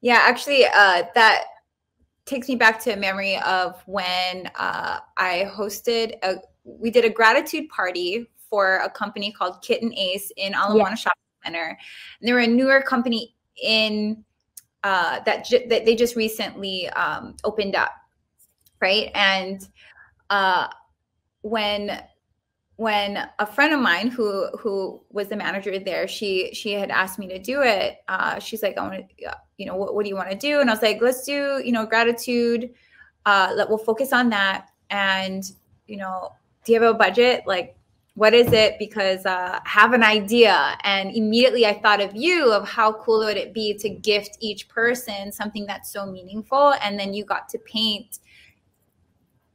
[0.03, 1.45] Yeah, actually, uh, that
[2.27, 6.37] takes me back to a memory of when uh, I hosted a.
[6.65, 10.91] We did a gratitude party for a company called Kit and Ace in Ala Moana
[10.91, 10.95] yeah.
[10.95, 11.79] Shopping Center,
[12.21, 14.25] and they were a newer company in
[14.83, 17.93] uh, that j- that they just recently um, opened up,
[18.81, 19.11] right?
[19.15, 19.67] And
[20.31, 20.69] uh,
[21.43, 22.03] when
[22.83, 27.17] when a friend of mine who who was the manager there she she had asked
[27.17, 30.03] me to do it uh, she's like i want to uh, you know what, what
[30.03, 30.61] do you want to do?
[30.61, 32.71] And i was like let's do you know gratitude
[33.25, 35.45] uh let we'll focus on that and
[35.87, 36.33] you know
[36.65, 37.45] do you have a budget?
[37.47, 37.77] Like
[38.15, 38.75] what is it?
[38.81, 40.77] Because uh have an idea.
[40.83, 44.69] And immediately i thought of you of how cool would it be to gift each
[44.69, 48.19] person something that's so meaningful and then you got to paint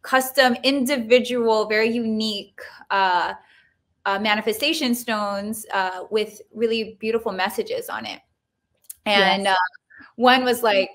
[0.08, 3.34] custom, individual, very unique uh,
[4.06, 8.22] uh, manifestation stones uh, with really beautiful messages on it.
[9.06, 9.54] And yes.
[9.54, 10.91] Uh, one was like,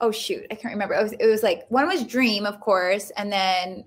[0.00, 0.94] oh shoot, I can't remember.
[0.94, 3.84] It was, it was like one was dream, of course, and then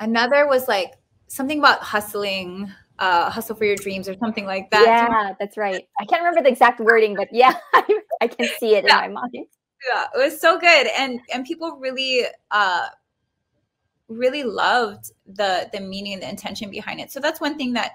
[0.00, 0.94] another was like
[1.28, 2.70] something about hustling.
[2.98, 4.86] Uh, hustle for your dreams or something like that.
[4.86, 5.86] Yeah, that's right.
[6.00, 9.04] I can't remember the exact wording, but yeah, I can see it yeah.
[9.04, 9.34] in my mind.
[9.86, 12.86] Yeah, it was so good, and and people really uh,
[14.08, 17.10] really loved the the meaning and the intention behind it.
[17.10, 17.92] So that's one thing that,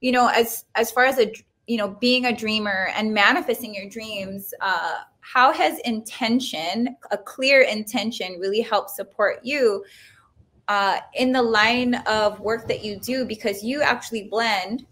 [0.00, 1.32] you know, as as far as a
[1.70, 7.62] you know being a dreamer and manifesting your dreams uh, how has intention a clear
[7.62, 9.84] intention really helped support you
[10.66, 14.84] uh, in the line of work that you do because you actually blend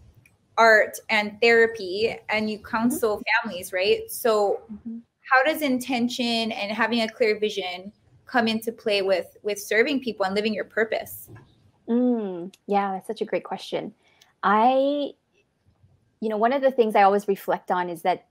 [0.57, 3.43] art and therapy and you counsel mm-hmm.
[3.43, 4.99] families right so mm-hmm.
[5.33, 7.93] how does intention and having a clear vision
[8.29, 11.29] come into play with with serving people and living your purpose?
[11.89, 13.93] Mm, yeah that's such a great question.
[14.43, 15.13] I
[16.21, 18.27] you know, one of the things I always reflect on is that,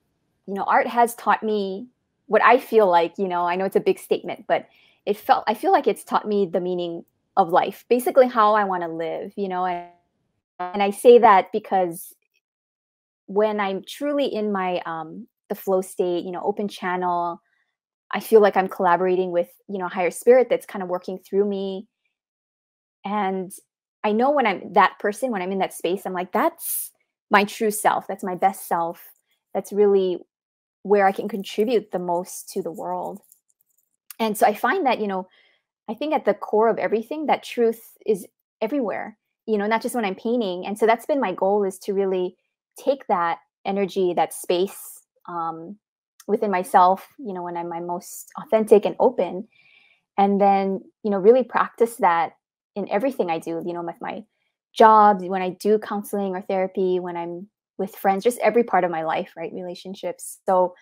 [0.45, 1.87] you know, art has taught me
[2.25, 4.67] what I feel like, you know, I know it's a big statement, but
[5.05, 7.05] it felt, I feel like it's taught me the meaning
[7.37, 9.87] of life, basically how I want to live, you know, and,
[10.59, 12.13] and I say that because
[13.27, 17.41] when I'm truly in my, um, the flow state, you know, open channel,
[18.11, 21.45] I feel like I'm collaborating with, you know, higher spirit that's kind of working through
[21.45, 21.87] me.
[23.03, 23.51] And
[24.03, 26.91] I know when I'm that person, when I'm in that space, I'm like, that's,
[27.29, 28.07] my true self.
[28.07, 29.11] That's my best self.
[29.53, 30.19] That's really
[30.83, 33.19] where I can contribute the most to the world.
[34.19, 35.27] And so I find that, you know,
[35.89, 38.25] I think at the core of everything, that truth is
[38.61, 40.65] everywhere, you know, not just when I'm painting.
[40.65, 42.35] And so that's been my goal is to really
[42.77, 45.77] take that energy, that space um,
[46.27, 49.47] within myself, you know, when I'm my most authentic and open.
[50.17, 52.33] And then, you know, really practice that
[52.75, 54.23] in everything I do, you know, with my
[54.73, 58.91] jobs, when I do counseling or therapy, when I'm with friends, just every part of
[58.91, 59.51] my life, right?
[59.53, 60.39] Relationships.
[60.45, 60.73] So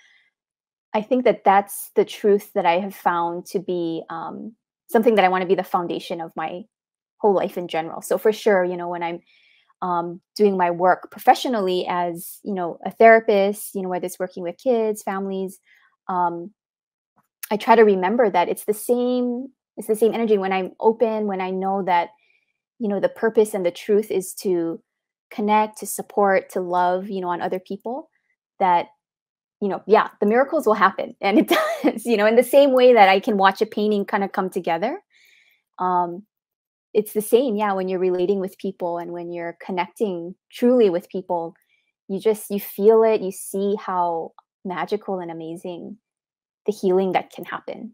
[0.93, 4.55] I think that that's the truth that I have found to be um,
[4.87, 6.63] something that I want to be the foundation of my
[7.17, 8.01] whole life in general.
[8.01, 9.19] So for sure, you know, when I'm
[9.81, 14.43] um, doing my work professionally as, you know, a therapist, you know, whether it's working
[14.43, 15.59] with kids, families,
[16.07, 16.51] um,
[17.51, 21.27] I try to remember that it's the same, it's the same energy when I'm open,
[21.27, 22.09] when I know that
[22.79, 24.81] you know the purpose and the truth is to
[25.31, 28.09] connect to support to love you know on other people
[28.59, 28.87] that
[29.61, 31.47] you know yeah the miracles will happen and it
[31.83, 34.31] does you know in the same way that i can watch a painting kind of
[34.31, 34.99] come together
[35.79, 36.23] um
[36.95, 41.09] it's the same yeah when you're relating with people and when you're connecting truly with
[41.09, 41.53] people
[42.07, 44.31] you just you feel it you see how
[44.63, 45.97] magical and amazing
[46.65, 47.93] the healing that can happen.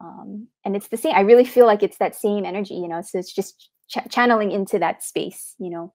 [0.00, 3.02] Um, and it's the same i really feel like it's that same energy you know
[3.02, 5.92] so it's just ch- channeling into that space you know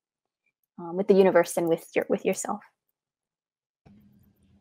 [0.77, 2.59] um, with the universe and with your with yourself.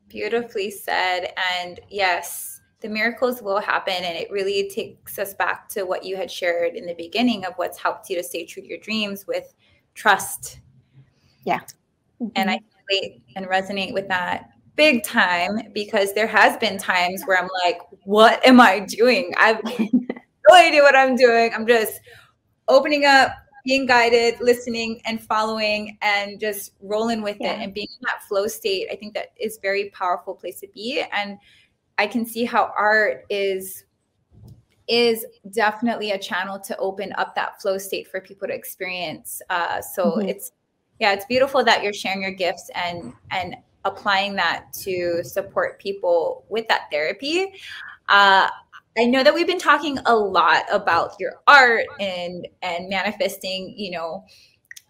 [0.09, 5.85] Beautifully said and yes the miracles will happen and it really takes us back to
[5.85, 8.69] what you had shared in the beginning of what's helped you to stay true to
[8.69, 9.55] your dreams with
[9.95, 10.61] trust
[11.45, 11.61] yeah
[12.21, 12.29] mm-hmm.
[12.37, 12.59] and i
[12.91, 17.79] relate and resonate with that big time because there has been times where i'm like
[18.05, 22.01] what am i doing i've no idea what i'm doing i'm just
[22.69, 23.33] opening up,
[23.65, 27.53] being guided, listening and following and just rolling with yeah.
[27.53, 28.89] it and being in that flow state.
[28.91, 31.05] I think that is very powerful place to be.
[31.13, 31.39] And
[32.03, 33.85] I can see how art is
[34.89, 39.41] is definitely a channel to open up that flow state for people to experience.
[39.49, 40.29] Uh, so mm-hmm.
[40.29, 40.51] it's
[40.99, 46.45] yeah, it's beautiful that you're sharing your gifts and and applying that to support people
[46.49, 47.53] with that therapy.
[48.09, 48.49] Uh,
[48.99, 53.93] I know that we've been talking a lot about your art and and manifesting, you
[53.93, 54.25] know,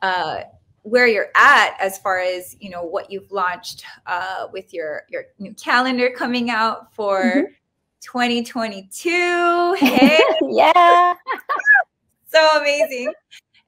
[0.00, 0.44] uh,
[0.82, 5.24] where you're at as far as you know what you've launched uh, with your your
[5.38, 7.52] new calendar coming out for mm-hmm.
[8.00, 9.76] 2022.
[9.78, 11.14] Hey, yeah,
[12.28, 13.12] so amazing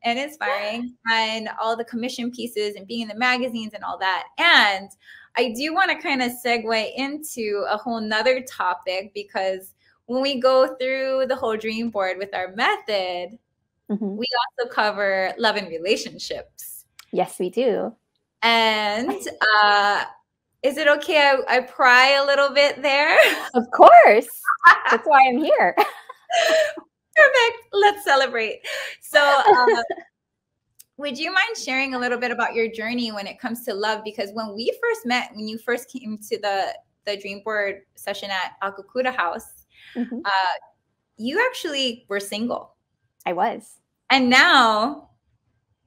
[0.05, 4.27] and inspiring, and all the commission pieces and being in the magazines and all that.
[4.38, 4.90] And
[5.37, 9.72] I do want to kind of segue into a whole nother topic because
[10.07, 13.38] when we go through the whole dream board with our method,
[13.90, 14.16] mm-hmm.
[14.16, 14.27] we
[14.61, 16.74] also cover love and relationships.
[17.14, 17.94] Yes, we do.
[18.42, 19.09] And
[19.62, 20.05] uh,
[20.64, 23.16] is it okay I, I pry a little bit there?
[23.55, 24.29] Of course.
[24.90, 25.77] That's why I'm here.
[25.77, 27.59] Perfect.
[27.72, 28.66] Let's celebrate.
[29.00, 29.83] So, uh,
[30.96, 34.03] would you mind sharing a little bit about your journey when it comes to love?
[34.05, 36.74] Because when we first met, when you first came to the
[37.05, 40.18] the dream board session at Akakura House, mm-hmm.
[40.24, 40.55] uh,
[41.16, 42.74] you actually were single.
[43.24, 43.78] I was.
[44.11, 45.11] And now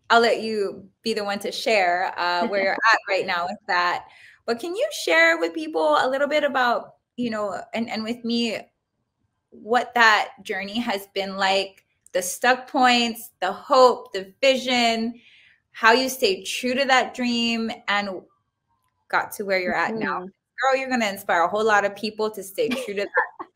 [0.09, 3.59] I'll let you be the one to share uh, where you're at right now with
[3.67, 4.05] that.
[4.45, 8.23] But can you share with people a little bit about, you know, and, and with
[8.23, 8.59] me,
[9.49, 11.83] what that journey has been like,
[12.13, 15.19] the stuck points, the hope, the vision,
[15.71, 18.09] how you stayed true to that dream and
[19.09, 19.99] got to where you're at mm-hmm.
[19.99, 20.19] now?
[20.19, 23.07] Girl, you're going to inspire a whole lot of people to stay true to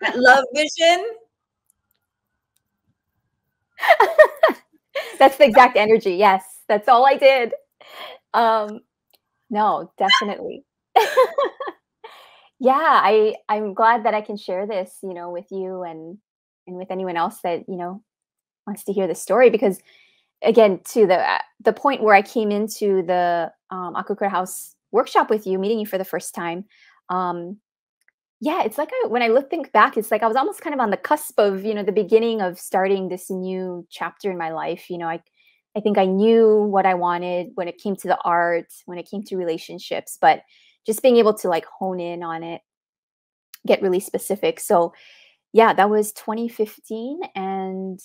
[0.01, 1.05] that love vision.
[5.19, 6.15] that's the exact energy.
[6.15, 7.53] Yes, that's all I did.
[8.33, 8.81] Um,
[9.49, 10.65] No, definitely.
[12.59, 12.73] yeah,
[13.03, 16.17] I I'm glad that I can share this, you know, with you and
[16.67, 18.03] and with anyone else that, you know,
[18.67, 19.79] wants to hear the story because
[20.43, 25.29] again, to the uh, the point where I came into the um Akukura House workshop
[25.29, 26.65] with you, meeting you for the first time,
[27.09, 27.57] um
[28.41, 30.73] yeah, it's like I, when I look think back, it's like I was almost kind
[30.73, 34.37] of on the cusp of, you know, the beginning of starting this new chapter in
[34.37, 34.89] my life.
[34.89, 35.21] You know, I
[35.77, 39.07] I think I knew what I wanted when it came to the art, when it
[39.09, 40.41] came to relationships, but
[40.87, 42.61] just being able to like hone in on it,
[43.67, 44.59] get really specific.
[44.59, 44.93] So,
[45.53, 47.99] yeah, that was 2015 and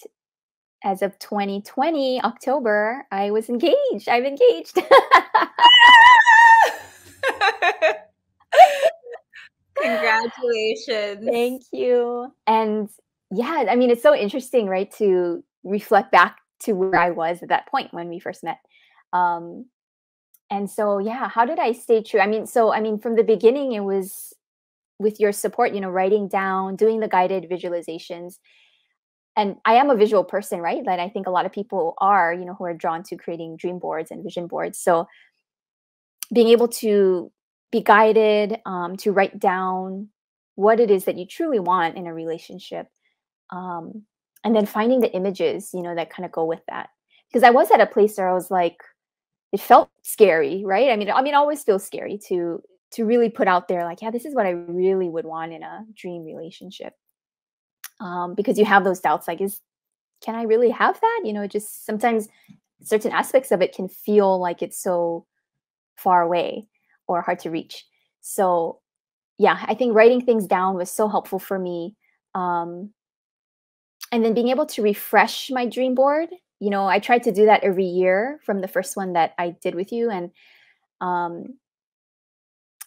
[0.85, 4.09] as of 2020 October, I was engaged.
[4.09, 4.79] I'm engaged.
[9.83, 11.27] Congratulations.
[11.27, 12.33] Thank you.
[12.47, 12.89] And
[13.31, 17.49] yeah, I mean, it's so interesting, right, to reflect back to where I was at
[17.49, 18.59] that point when we first met.
[19.13, 19.67] Um,
[20.51, 22.21] and so, yeah, how did I stay true?
[22.21, 24.33] I mean, so, I mean, from the beginning, it was
[24.99, 28.39] with your support, you know, writing down, doing the guided visualizations.
[29.37, 30.83] And I am a visual person, right?
[30.85, 33.57] That I think a lot of people are, you know, who are drawn to creating
[33.57, 34.79] dream boards and vision boards.
[34.79, 35.07] So,
[36.33, 37.31] being able to
[37.73, 40.09] be guided um, to write down
[40.55, 42.89] what it is that you truly want in a relationship
[43.51, 44.03] um,
[44.45, 46.91] and then finding the images you know that kind of go with that.
[47.29, 48.83] Because i was at a place where i was like
[49.53, 50.91] it felt scary right?
[50.91, 52.63] I mean i mean it always feels scary to
[52.93, 55.63] to really put out there like yeah this is what i really would want in
[55.63, 56.95] a dream relationship.
[57.99, 59.61] Um, because you have those doubts like is
[60.23, 61.21] can i really have that?
[61.25, 62.29] You know just sometimes
[62.83, 65.27] certain aspects of it can feel like it's so
[65.97, 66.69] far away
[67.07, 67.85] or hard to reach.
[68.21, 68.81] So,
[69.39, 71.95] yeah, I think writing things down was so helpful for me.
[72.35, 72.91] Um,
[74.13, 76.29] and then being able to refresh my dream board.
[76.61, 79.51] You know, I tried to do that every year from the first one that I
[79.63, 80.31] did with you, and
[81.01, 81.59] um,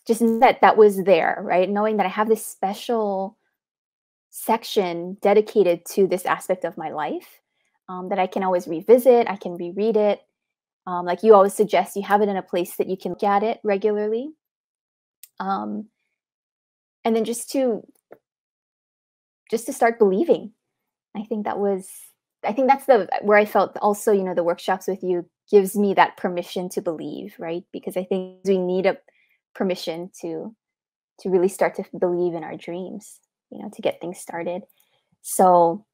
[0.07, 1.70] just that that was there, right?
[1.70, 3.38] Knowing that I have this special
[4.32, 7.41] section dedicated to this aspect of my life
[7.89, 9.30] um, that I can always revisit.
[9.30, 10.22] I can reread it.
[10.90, 13.24] Um, like you always suggest, you have it in a place that you can look
[13.24, 14.32] at it regularly.
[15.40, 15.86] Um,
[17.06, 17.86] and then just to
[19.52, 20.52] just to start believing.
[21.16, 21.88] I think that was
[22.44, 25.76] I think that's the where I felt also, you know, the workshops with you gives
[25.76, 27.64] me that permission to believe, right?
[27.72, 28.98] Because I think we need a
[29.54, 30.56] permission to
[31.20, 33.20] to really start to believe in our dreams,
[33.52, 34.64] you know, to get things started.
[35.22, 35.86] So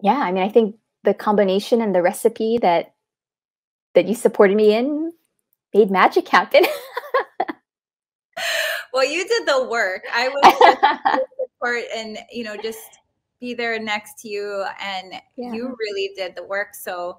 [0.00, 2.94] yeah, I mean, I think the combination and the recipe that
[3.94, 5.12] that you supported me in
[5.74, 6.64] made magic happen.
[8.92, 10.02] well, you did the work.
[10.12, 10.28] I
[11.14, 12.98] was support and you know just
[13.40, 15.52] be there next to you, and yeah.
[15.52, 16.74] you really did the work.
[16.74, 17.18] So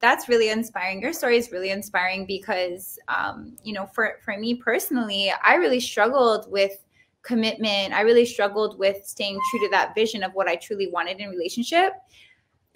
[0.00, 1.00] that's really inspiring.
[1.00, 5.80] Your story is really inspiring because um, you know for for me personally, I really
[5.80, 6.82] struggled with
[7.22, 7.92] commitment.
[7.92, 11.28] I really struggled with staying true to that vision of what I truly wanted in
[11.28, 11.92] relationship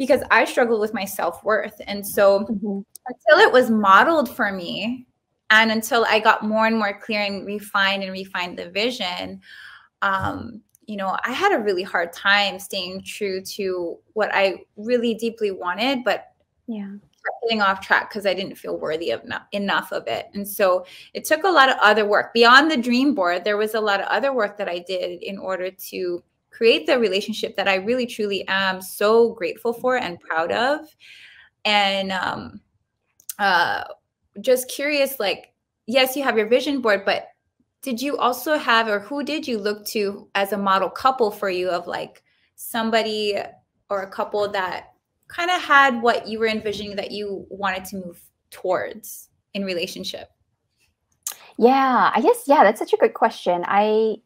[0.01, 1.79] because I struggled with my self worth.
[1.87, 2.81] And so mm-hmm.
[3.07, 5.07] until it was modeled for me,
[5.51, 9.43] and until I got more and more clear and refined and refined the vision,
[10.01, 15.13] um, you know, I had a really hard time staying true to what I really
[15.13, 16.33] deeply wanted, but
[16.67, 16.93] yeah,
[17.43, 20.29] getting off track because I didn't feel worthy of enough, enough of it.
[20.33, 23.45] And so it took a lot of other work beyond the dream board.
[23.45, 26.99] There was a lot of other work that I did in order to create the
[26.99, 30.81] relationship that I really truly am so grateful for and proud of.
[31.65, 32.61] And um,
[33.39, 33.85] uh,
[34.41, 35.53] just curious, like,
[35.87, 37.29] yes, you have your vision board, but
[37.83, 41.49] did you also have, or who did you look to as a model couple for
[41.49, 42.23] you of like
[42.57, 43.39] somebody
[43.89, 44.93] or a couple that
[45.29, 50.29] kind of had what you were envisioning that you wanted to move towards in relationship?
[51.57, 53.65] Yeah, I guess, yeah, that's such a good question.
[53.67, 54.17] I,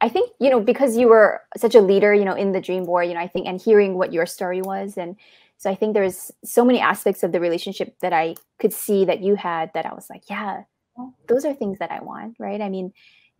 [0.00, 2.84] I think, you know, because you were such a leader, you know, in the dream
[2.84, 4.96] board, you know, I think, and hearing what your story was.
[4.96, 5.16] And
[5.56, 9.20] so I think there's so many aspects of the relationship that I could see that
[9.20, 10.62] you had that I was like, yeah,
[11.26, 12.60] those are things that I want, right?
[12.60, 12.92] I mean,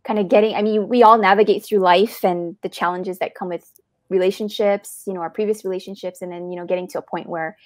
[0.02, 3.48] kind of getting, I mean, we all navigate through life and the challenges that come
[3.48, 3.70] with
[4.08, 7.56] relationships, you know, our previous relationships, and then, you know, getting to a point where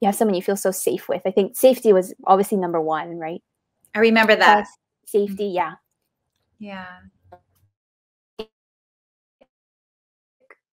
[0.00, 1.22] you have someone you feel so safe with.
[1.26, 3.42] I think safety was obviously number one, right?
[3.94, 4.66] I remember that.
[5.04, 5.74] safety, yeah.
[6.58, 6.86] Yeah.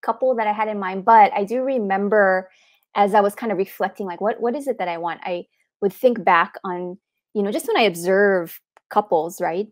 [0.08, 2.50] Couple that I had in mind, but I do remember
[2.96, 5.22] as I was kind of reflecting, like, what what is it that I want?
[5.24, 5.46] I
[5.82, 6.98] would think back on,
[7.34, 9.68] you know, just when I observe couples, right,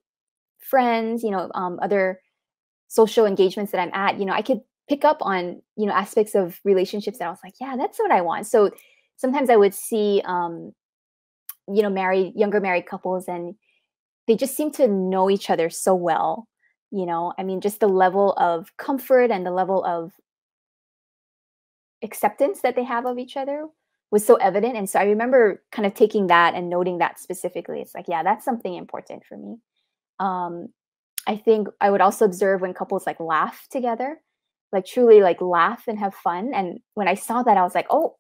[0.60, 2.22] friends, you know, um, other
[2.88, 6.36] social engagements that I'm at, you know, I could pick up on, you know, aspects
[6.36, 8.48] of relationships that I was like, yeah, that's what I want.
[8.48, 8.72] So
[9.18, 10.74] sometimes I would see um,
[11.68, 13.56] you know married younger married couples and
[14.28, 16.48] they just seem to know each other so well
[16.92, 20.12] you know i mean just the level of comfort and the level of
[22.06, 23.66] acceptance that they have of each other
[24.12, 24.78] was so evident.
[24.78, 27.82] And so i remember kind of taking that and noting that specifically.
[27.82, 29.58] It's like yeah that's something important for me.
[30.20, 30.70] Um
[31.28, 34.22] i think i would also observe when couples like laugh together
[34.72, 36.54] like truly like laugh and have fun.
[36.54, 38.16] And when i saw that i was like oh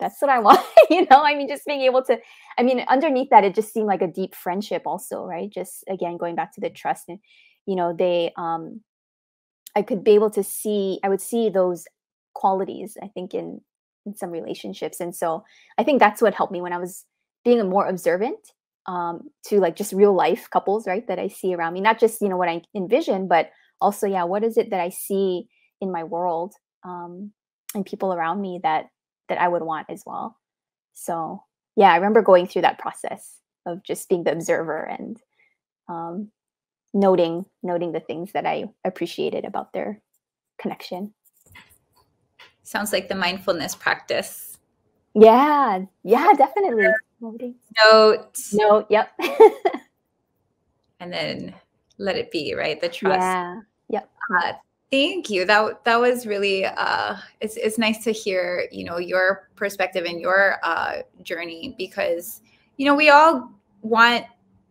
[0.00, 0.60] that's what i want
[0.90, 1.22] you know?
[1.22, 2.18] I mean just being able to
[2.58, 5.50] i mean underneath that it just seemed like a deep friendship also right?
[5.50, 7.18] Just again going back to the trust and
[7.66, 8.80] you know they um
[9.74, 11.86] i could be able to see i would see those
[12.34, 13.60] qualities i think in
[14.06, 15.44] in some relationships and so
[15.78, 17.04] i think that's what helped me when i was
[17.44, 18.38] being a more observant
[18.86, 22.20] um, to like just real life couples right that i see around me not just
[22.20, 25.48] you know what i envision but also yeah what is it that i see
[25.80, 26.54] in my world
[26.84, 27.32] um,
[27.74, 28.86] and people around me that
[29.28, 30.38] that i would want as well.
[30.92, 31.42] So
[31.76, 35.20] yeah i remember going through that process of just being the observer and
[35.88, 36.30] um,
[36.92, 40.00] noting noting the things that i appreciated about their
[40.60, 41.12] connection
[42.64, 44.58] Sounds like the mindfulness practice.
[45.14, 46.88] Yeah, yeah, definitely.
[47.20, 48.36] Note.
[48.52, 49.10] Note, yep.
[51.00, 51.54] and then
[51.98, 52.80] let it be, right?
[52.80, 53.20] The trust.
[53.20, 53.60] Yeah.
[53.90, 54.10] Yep.
[54.36, 54.52] Uh,
[54.90, 55.44] thank you.
[55.44, 60.20] That that was really uh it's it's nice to hear, you know, your perspective and
[60.20, 62.40] your uh journey because
[62.76, 63.52] you know, we all
[63.82, 64.24] want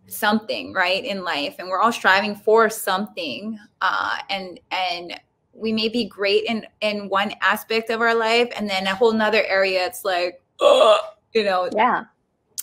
[0.07, 3.57] something, right, in life and we're all striving for something.
[3.81, 5.19] Uh and and
[5.53, 9.13] we may be great in in one aspect of our life and then a whole
[9.13, 10.99] nother area it's like oh,
[11.33, 11.69] you know?
[11.75, 12.05] Yeah.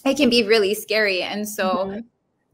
[0.04, 1.22] It can be really scary.
[1.22, 2.00] And so mm-hmm.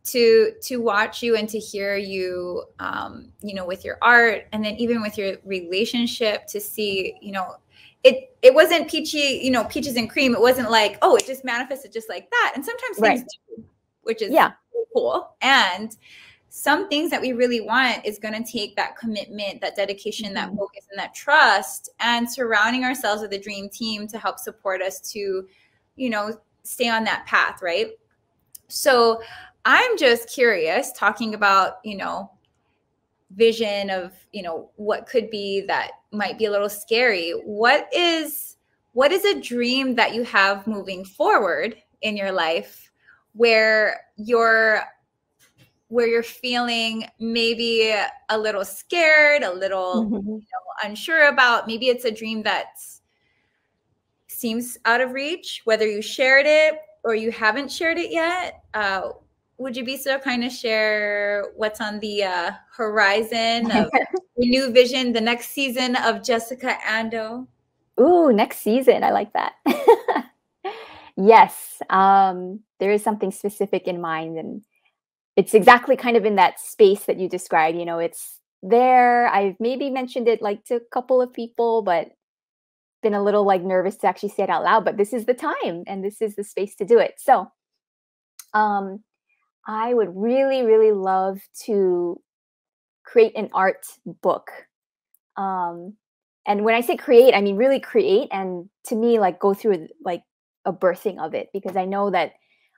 [0.05, 4.65] to to watch you and to hear you um you know with your art and
[4.65, 7.57] then even with your relationship to see you know
[8.05, 10.35] it it wasn't peachy you know peaches and cream.
[10.35, 12.53] It wasn't like oh it just manifested just like that.
[12.55, 13.19] And sometimes right.
[13.19, 13.65] things do
[14.03, 14.53] which is yeah.
[14.93, 15.35] cool.
[15.41, 15.97] And
[16.57, 20.49] some things that we really want is going to take that commitment, that dedication, that
[20.49, 20.57] mm-hmm.
[20.57, 24.99] focus, and that trust, and surrounding ourselves with a dream team to help support us
[25.13, 25.47] to,
[25.97, 27.89] you know, stay on that path, right?
[28.69, 29.21] So
[29.67, 32.31] I'm just curious, talking about, you know,
[33.33, 37.33] vision of, you know, what could be that might be a little scary.
[37.33, 38.57] What is
[38.95, 42.91] what is a dream that you have moving forward in your life
[43.35, 44.81] where you're
[45.89, 47.95] where you're feeling maybe
[48.29, 50.15] a little scared, a little mm-hmm.
[50.15, 51.67] you know, unsure about.
[51.67, 52.67] Maybe it's a dream that
[54.27, 58.65] seems out of reach, whether you shared it or you haven't shared it yet.
[58.75, 59.11] Uh,
[59.59, 64.71] would you be so kind to share what's on the uh, horizon of the new
[64.71, 67.47] vision, the next season of Jessica Ando?
[67.99, 69.03] Ooh, next season.
[69.03, 69.55] I like that.
[71.17, 74.63] yes, um, there is something specific in mind, and
[75.37, 77.79] it's exactly kind of in that space that you described.
[77.79, 79.29] You know, it's there.
[79.29, 82.09] I've maybe mentioned it like to a couple of people, but
[83.03, 84.85] been a little like nervous to actually say it out loud.
[84.85, 87.15] But this is the time and this is the space to do it.
[87.19, 87.49] So,
[88.55, 89.05] um,
[89.67, 92.21] I would really, really love to
[93.05, 93.87] create an art
[94.23, 94.51] book.
[95.37, 95.95] Um,
[96.47, 99.89] and when I say create, I mean really create, and to me, like go through
[100.05, 100.23] like
[100.65, 102.33] a birthing of it because I know that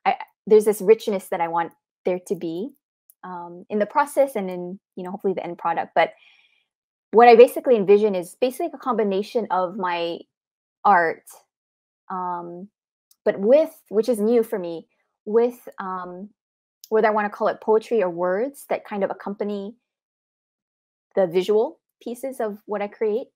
[0.05, 1.73] I there's this richness that I want
[2.05, 2.71] there to be
[3.25, 6.13] um, in the process and in you know hopefully the end product but
[7.13, 10.19] what i basically envision is basically a combination of my
[10.85, 11.25] art
[12.11, 12.69] um,
[13.25, 14.87] but with which is new for me
[15.25, 16.29] with um,
[16.89, 19.75] whether i want to call it poetry or words that kind of accompany
[21.15, 23.29] the visual pieces of what i create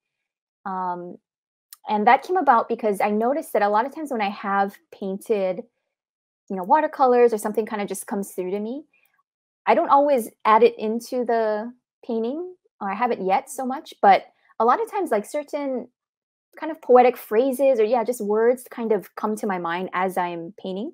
[0.64, 1.16] um,
[1.88, 4.76] and that came about because i noticed that a lot of times when i have
[4.92, 5.62] painted
[6.50, 8.84] you know watercolors or something kind of just comes through to me.
[9.66, 11.72] I don't always add it into the
[12.04, 14.24] painting or i haven't yet so much but
[14.60, 15.88] a lot of times like certain
[16.58, 20.18] kind of poetic phrases or yeah just words kind of come to my mind as
[20.18, 20.92] i'm painting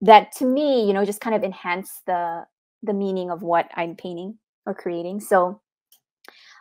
[0.00, 2.44] that to me you know just kind of enhance the
[2.82, 5.18] the meaning of what i'm painting or creating.
[5.18, 5.60] So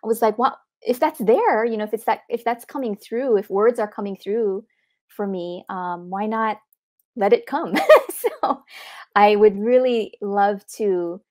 [0.04, 2.96] i was like well if that's there you know if it's that if that's coming
[2.96, 4.66] through if words are coming through
[5.08, 6.58] for me um why not
[7.18, 7.74] let it come.
[8.42, 8.64] so
[9.16, 11.22] I would really love to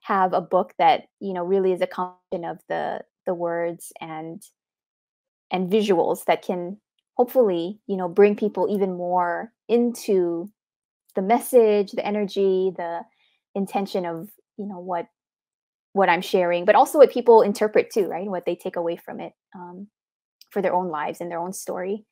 [0.00, 4.42] have a book that, you know, really is a combination of the the words and
[5.50, 6.78] and visuals that can
[7.14, 10.50] hopefully, you know, bring people even more into
[11.14, 13.00] the message, the energy, the
[13.54, 14.28] intention of,
[14.58, 15.06] you know, what
[15.92, 18.26] what I'm sharing, but also what people interpret too, right?
[18.28, 19.88] What they take away from it um,
[20.50, 22.04] for their own lives and their own story.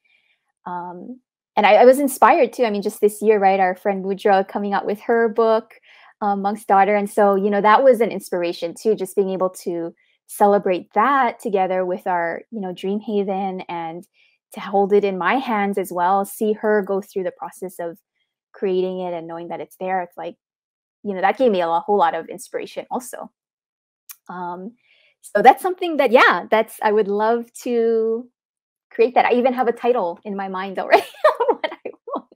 [0.67, 1.21] Um,
[1.57, 2.65] and I, I, was inspired too.
[2.65, 3.61] I mean, just this year, right?
[3.61, 5.75] Our friend Mudra coming out with her book,
[6.21, 8.95] um, Monk's Daughter, and so you know that was an inspiration too.
[8.95, 9.95] Just being able to
[10.27, 14.07] celebrate that together with our you know Dream Haven and
[14.53, 16.25] to hold it in my hands as well.
[16.25, 17.99] See her go through the process of
[18.53, 20.03] creating it and knowing that it's there.
[20.03, 20.37] It's like
[21.05, 23.31] you know that gave me a whole lot of inspiration also.
[24.29, 24.73] Um,
[25.21, 28.29] so that's something that yeah, that's I would love to
[28.91, 29.27] create that.
[29.27, 31.07] I even have a title in my mind already.
[31.49, 32.33] what I want.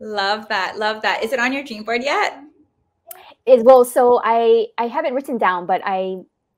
[0.00, 0.78] Love that.
[0.78, 1.22] Love that.
[1.22, 2.42] Is it on your dream board yet?
[3.46, 6.16] Is well, so I I haven't written down, but I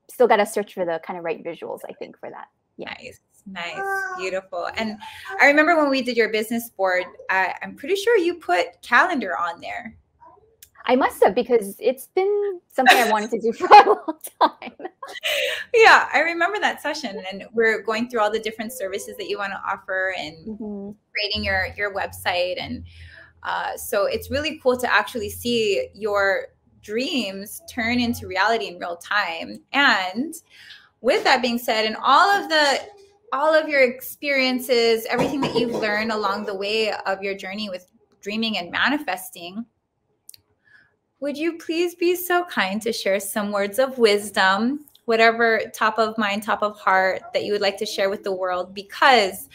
[0.09, 1.79] still got to search for the kind of right visuals.
[1.87, 2.47] I think for that.
[2.77, 2.93] Yeah.
[2.99, 3.19] Nice.
[3.45, 3.81] Nice,
[4.17, 4.69] beautiful.
[4.77, 4.97] And
[5.41, 9.37] I remember when we did your business board, I, I'm pretty sure you put calendar
[9.37, 9.97] on there.
[10.85, 14.87] I must have because it's been something I wanted to do for a long time.
[15.73, 19.37] yeah, I remember that session, and we're going through all the different services that you
[19.37, 20.91] want to offer and mm-hmm.
[21.11, 22.83] creating your your website, and
[23.43, 26.47] uh, so it's really cool to actually see your
[26.81, 29.61] dreams turn into reality in real time.
[29.71, 30.33] And
[31.01, 32.79] with that being said, and all of the
[33.31, 37.87] all of your experiences, everything that you've learned along the way of your journey with
[38.21, 39.65] dreaming and manifesting
[41.23, 46.17] would you please be so kind to share some words of wisdom, whatever top of
[46.17, 48.73] mind, top of heart that you would like to share with the world?
[48.73, 49.47] Because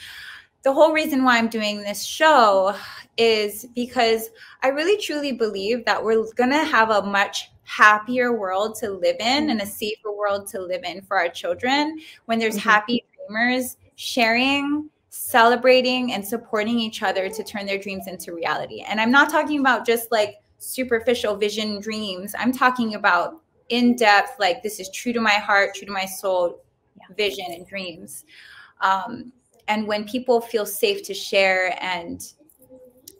[0.63, 2.75] the whole reason why I'm doing this show
[3.17, 4.31] is because
[4.63, 9.17] I really truly believe that we're going to have a much happier world to live
[9.21, 12.69] in and a safer world to live in for our children when there's mm-hmm.
[12.69, 18.85] happy dreamers sharing celebrating and supporting each other to turn their dreams into reality.
[18.87, 22.35] And I'm not talking about just like superficial vision dreams.
[22.39, 26.05] I'm talking about in depth, like this is true to my heart, true to my
[26.05, 26.63] soul
[26.97, 27.15] yeah.
[27.17, 28.25] vision and dreams.
[28.81, 29.33] Um,
[29.69, 32.33] and when people feel safe to share and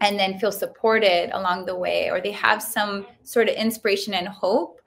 [0.01, 4.29] and then feel supported along the way or they have some sort of inspiration and
[4.29, 4.81] hope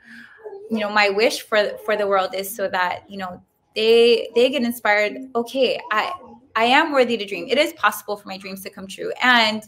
[0.69, 3.41] you know my wish for for the world is so that you know
[3.75, 6.11] they they get inspired okay i
[6.55, 7.47] i am worthy to dream.
[7.49, 9.11] It is possible for my dreams to come true.
[9.21, 9.63] And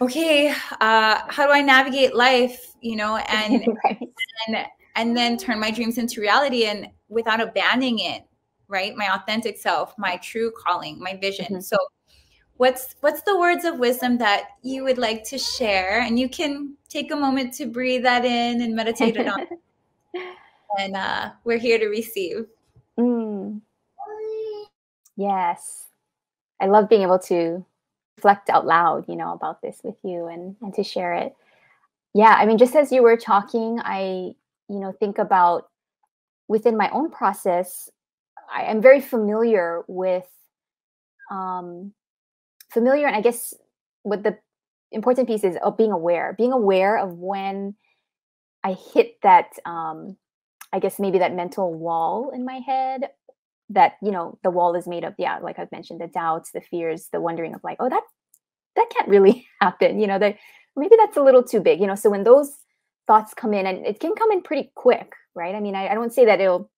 [0.00, 3.98] okay, uh, how do I navigate life, you know, and, right.
[4.46, 4.66] and
[4.96, 8.24] and then turn my dreams into reality and without abandoning it,
[8.68, 8.96] right?
[8.96, 11.46] My authentic self, my true calling, my vision.
[11.46, 11.60] Mm-hmm.
[11.60, 11.76] So
[12.56, 16.00] what's what's the words of wisdom that you would like to share?
[16.00, 19.46] And you can take a moment to breathe that in and meditate it on.
[20.78, 22.46] and uh, we're here to receive.
[22.98, 23.60] Mm.
[25.16, 25.86] Yes.
[26.60, 27.64] I love being able to
[28.16, 31.34] reflect out loud, you know, about this with you and and to share it.
[32.14, 34.34] Yeah, I mean, just as you were talking, I,
[34.68, 35.68] you know, think about
[36.48, 37.90] within my own process,
[38.52, 40.26] I am very familiar with
[41.30, 41.92] um
[42.70, 43.54] familiar and I guess
[44.02, 44.38] what the
[44.90, 47.74] important piece is of being aware, being aware of when
[48.64, 50.16] I hit that um
[50.72, 53.08] I guess maybe that mental wall in my head
[53.70, 56.60] that you know the wall is made of yeah like i've mentioned the doubts the
[56.60, 58.02] fears the wondering of like oh that
[58.76, 60.36] that can't really happen you know that
[60.76, 62.50] maybe that's a little too big you know so when those
[63.06, 65.54] thoughts come in and it can come in pretty quick right?
[65.54, 66.70] I mean i, I don't say that it'll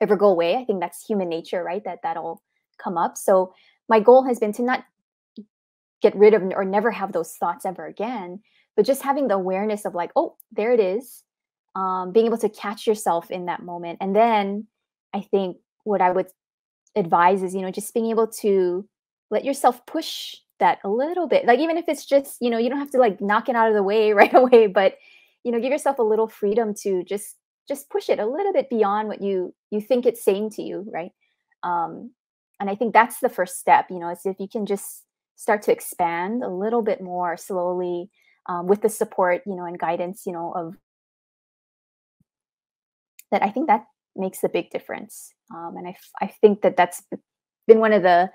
[0.00, 2.42] ever go away i think that's human nature right that that'll
[2.78, 3.52] come up so
[3.88, 4.84] my goal has been to not
[6.02, 8.40] get rid of or never have those thoughts ever again
[8.76, 11.22] but just having the awareness of like oh there it is
[11.76, 14.66] um, being able to catch yourself in that moment and then
[15.14, 16.28] i think what I would
[16.96, 18.86] advise is, you know, just being able to
[19.30, 21.46] let yourself push that a little bit.
[21.46, 23.68] Like even if it's just, you know, you don't have to like knock it out
[23.68, 24.96] of the way right away, but
[25.44, 27.36] you know, give yourself a little freedom to just
[27.70, 30.84] just push it a little bit beyond what you you think it's saying to you,
[30.92, 31.12] right?
[31.62, 32.10] Um
[32.60, 35.04] and I think that's the first step, you know, is if you can just
[35.36, 38.10] start to expand a little bit more slowly
[38.46, 40.74] um, with the support, you know, and guidance, you know, of
[43.30, 45.32] that I think that makes a big difference.
[45.54, 47.02] Um, and I, I think that that's
[47.66, 48.30] been one of the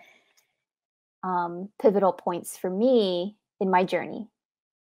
[1.23, 4.29] um, pivotal points for me in my journey.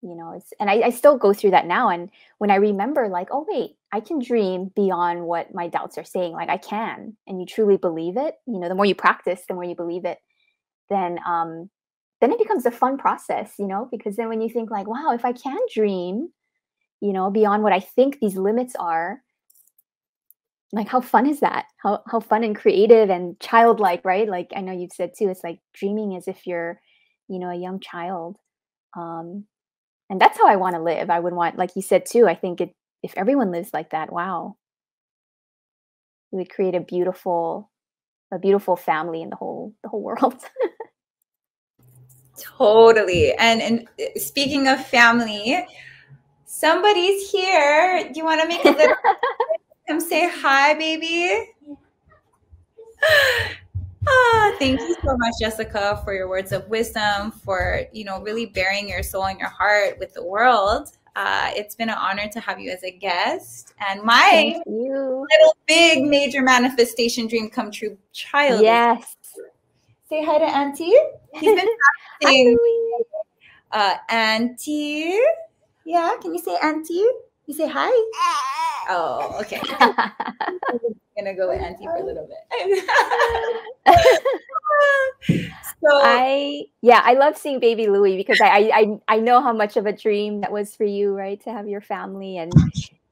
[0.03, 1.89] You know, it's, and I, I still go through that now.
[1.89, 6.05] And when I remember, like, oh, wait, I can dream beyond what my doubts are
[6.05, 6.33] saying.
[6.33, 8.35] Like, I can, and you truly believe it.
[8.47, 10.19] You know, the more you practice, the more you believe it.
[10.91, 11.71] Then, um,
[12.21, 13.55] then it becomes a fun process.
[13.59, 16.29] You know, because then when you think like, wow, if I can dream,
[17.01, 19.23] you know, beyond what I think these limits are,
[20.73, 24.61] like how fun is that how how fun and creative and childlike right like i
[24.61, 26.81] know you've said too it's like dreaming as if you're
[27.29, 28.37] you know a young child
[28.97, 29.45] um
[30.11, 32.35] and that's how i want to live i would want like you said too i
[32.35, 34.57] think it if everyone lives like that wow
[36.33, 37.71] it would create a beautiful
[38.33, 40.43] a beautiful family in the whole the whole world
[42.39, 43.33] Totally.
[43.35, 45.67] And and eh, speaking of family,
[46.45, 48.11] somebody's here.
[48.13, 48.97] Do you want to make a little
[49.89, 51.51] come say hi, baby?
[54.09, 58.47] Ah, thank you so much, Jessica, for your words of wisdom, for you know really
[58.47, 60.91] bearing your soul and your heart with the world.
[61.17, 66.05] Uh, it's been an honor to have you as a guest, and my little big
[66.05, 68.63] major manifestation dream come true child.
[68.63, 69.17] Yes.
[70.09, 70.95] Say hi to Auntie.
[71.35, 71.67] He's been
[72.21, 72.57] practicing.
[73.73, 75.19] uh, Auntie.
[75.85, 77.05] Yeah, can you say Auntie?
[77.47, 77.91] You say hi.
[78.89, 79.61] Oh, okay.
[81.17, 82.85] Gonna go with Auntie for a little bit.
[85.81, 89.77] so I yeah, I love seeing baby Louie because I, I I know how much
[89.77, 91.43] of a dream that was for you, right?
[91.45, 92.53] To have your family and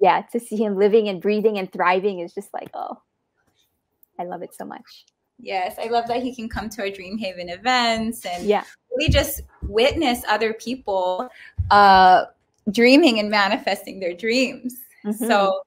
[0.00, 3.00] yeah, to see him living and breathing and thriving is just like, oh,
[4.18, 5.06] I love it so much.
[5.40, 8.64] Yes, I love that he can come to our Dream Haven events and yeah.
[8.90, 11.28] really just witness other people
[11.70, 12.26] uh,
[12.70, 14.76] dreaming and manifesting their dreams.
[15.04, 15.26] Mm-hmm.
[15.26, 15.62] So,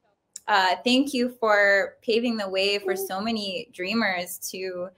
[0.48, 4.90] uh, thank you for paving the way for so many dreamers to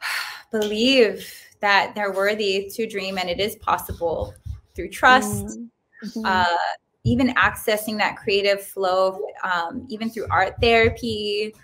[0.52, 1.28] believe
[1.60, 4.34] that they're worthy to dream and it is possible
[4.74, 5.58] through trust.
[6.04, 6.22] Mm-hmm.
[6.24, 6.44] Uh,
[7.04, 11.54] even accessing that creative flow, um, even through art therapy,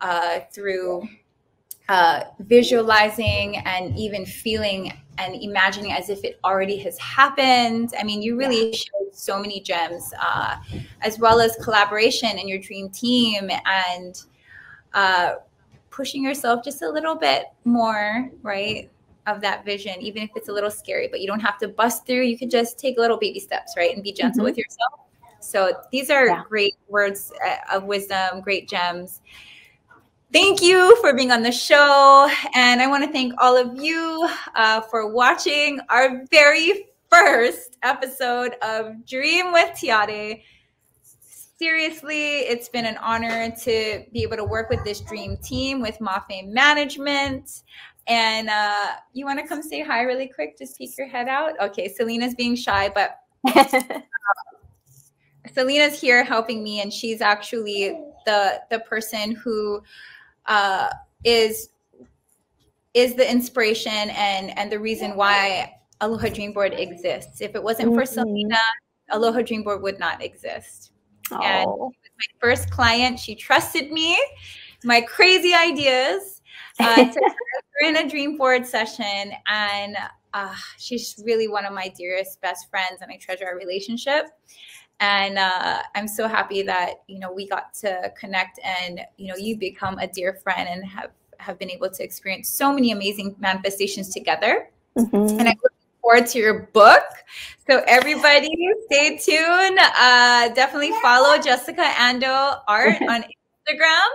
[0.00, 1.08] uh, through
[1.88, 7.92] uh, visualizing and even feeling and imagining as if it already has happened.
[7.98, 10.56] I mean, you really showed so many gems, uh,
[11.02, 14.22] as well as collaboration in your dream team and
[14.94, 15.34] uh,
[15.90, 18.90] pushing yourself just a little bit more, right?
[19.26, 22.06] Of that vision, even if it's a little scary, but you don't have to bust
[22.06, 22.22] through.
[22.22, 23.94] You can just take little baby steps, right?
[23.94, 24.44] And be gentle mm-hmm.
[24.46, 25.00] with yourself.
[25.40, 26.42] So these are yeah.
[26.48, 29.20] great words uh, of wisdom, great gems
[30.32, 32.30] thank you for being on the show.
[32.54, 38.54] And I want to thank all of you uh, for watching our very first episode
[38.62, 40.42] of Dream with Tiare.
[41.58, 45.98] Seriously, it's been an honor to be able to work with this dream team with
[45.98, 47.62] Mafe Management.
[48.06, 50.56] And uh, you want to come say hi really quick?
[50.58, 51.60] Just peek your head out.
[51.60, 53.18] Okay, Selena's being shy, but
[55.52, 59.82] Selena's here helping me, and she's actually the the person who
[60.50, 60.90] uh,
[61.24, 61.70] is
[62.92, 65.72] is the inspiration and and the reason why
[66.02, 67.40] Aloha Dreamboard exists.
[67.40, 68.14] If it wasn't for mm-hmm.
[68.14, 68.58] Selena,
[69.10, 70.92] Aloha Dreamboard would not exist.
[71.30, 71.40] Oh.
[71.40, 73.18] And my first client.
[73.18, 74.18] She trusted me,
[74.84, 76.42] my crazy ideas.
[76.78, 77.34] Uh, to
[77.80, 79.96] her in a dream board session, and
[80.32, 84.26] uh, she's really one of my dearest best friends, and I treasure our relationship
[85.00, 89.36] and uh, i'm so happy that you know we got to connect and you know
[89.36, 93.34] you've become a dear friend and have have been able to experience so many amazing
[93.38, 94.70] manifestations together.
[94.98, 95.38] Mm-hmm.
[95.38, 95.72] and i look
[96.02, 97.02] forward to your book.
[97.68, 98.50] So everybody
[98.86, 99.78] stay tuned.
[99.78, 104.08] Uh, definitely follow jessica ando art on instagram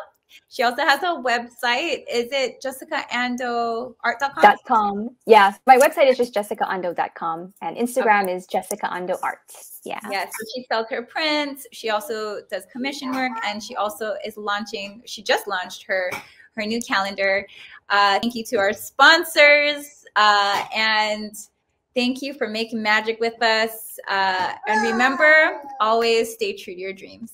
[0.55, 2.05] she also has a website.
[2.09, 4.55] Is it jessicaandoart.com?
[4.65, 5.09] Com.
[5.25, 5.53] Yeah.
[5.67, 8.35] My website is just jessicaando.com and Instagram okay.
[8.35, 9.39] is Jessica Ando Art.
[9.83, 9.99] Yeah.
[10.09, 10.23] Yeah.
[10.23, 11.67] So she sells her prints.
[11.73, 16.09] She also does commission work and she also is launching, she just launched her
[16.55, 17.45] her new calendar.
[17.89, 20.05] Uh, thank you to our sponsors.
[20.15, 21.35] Uh, and
[21.95, 23.99] thank you for making magic with us.
[24.07, 27.33] Uh, and remember, always stay true to your dreams.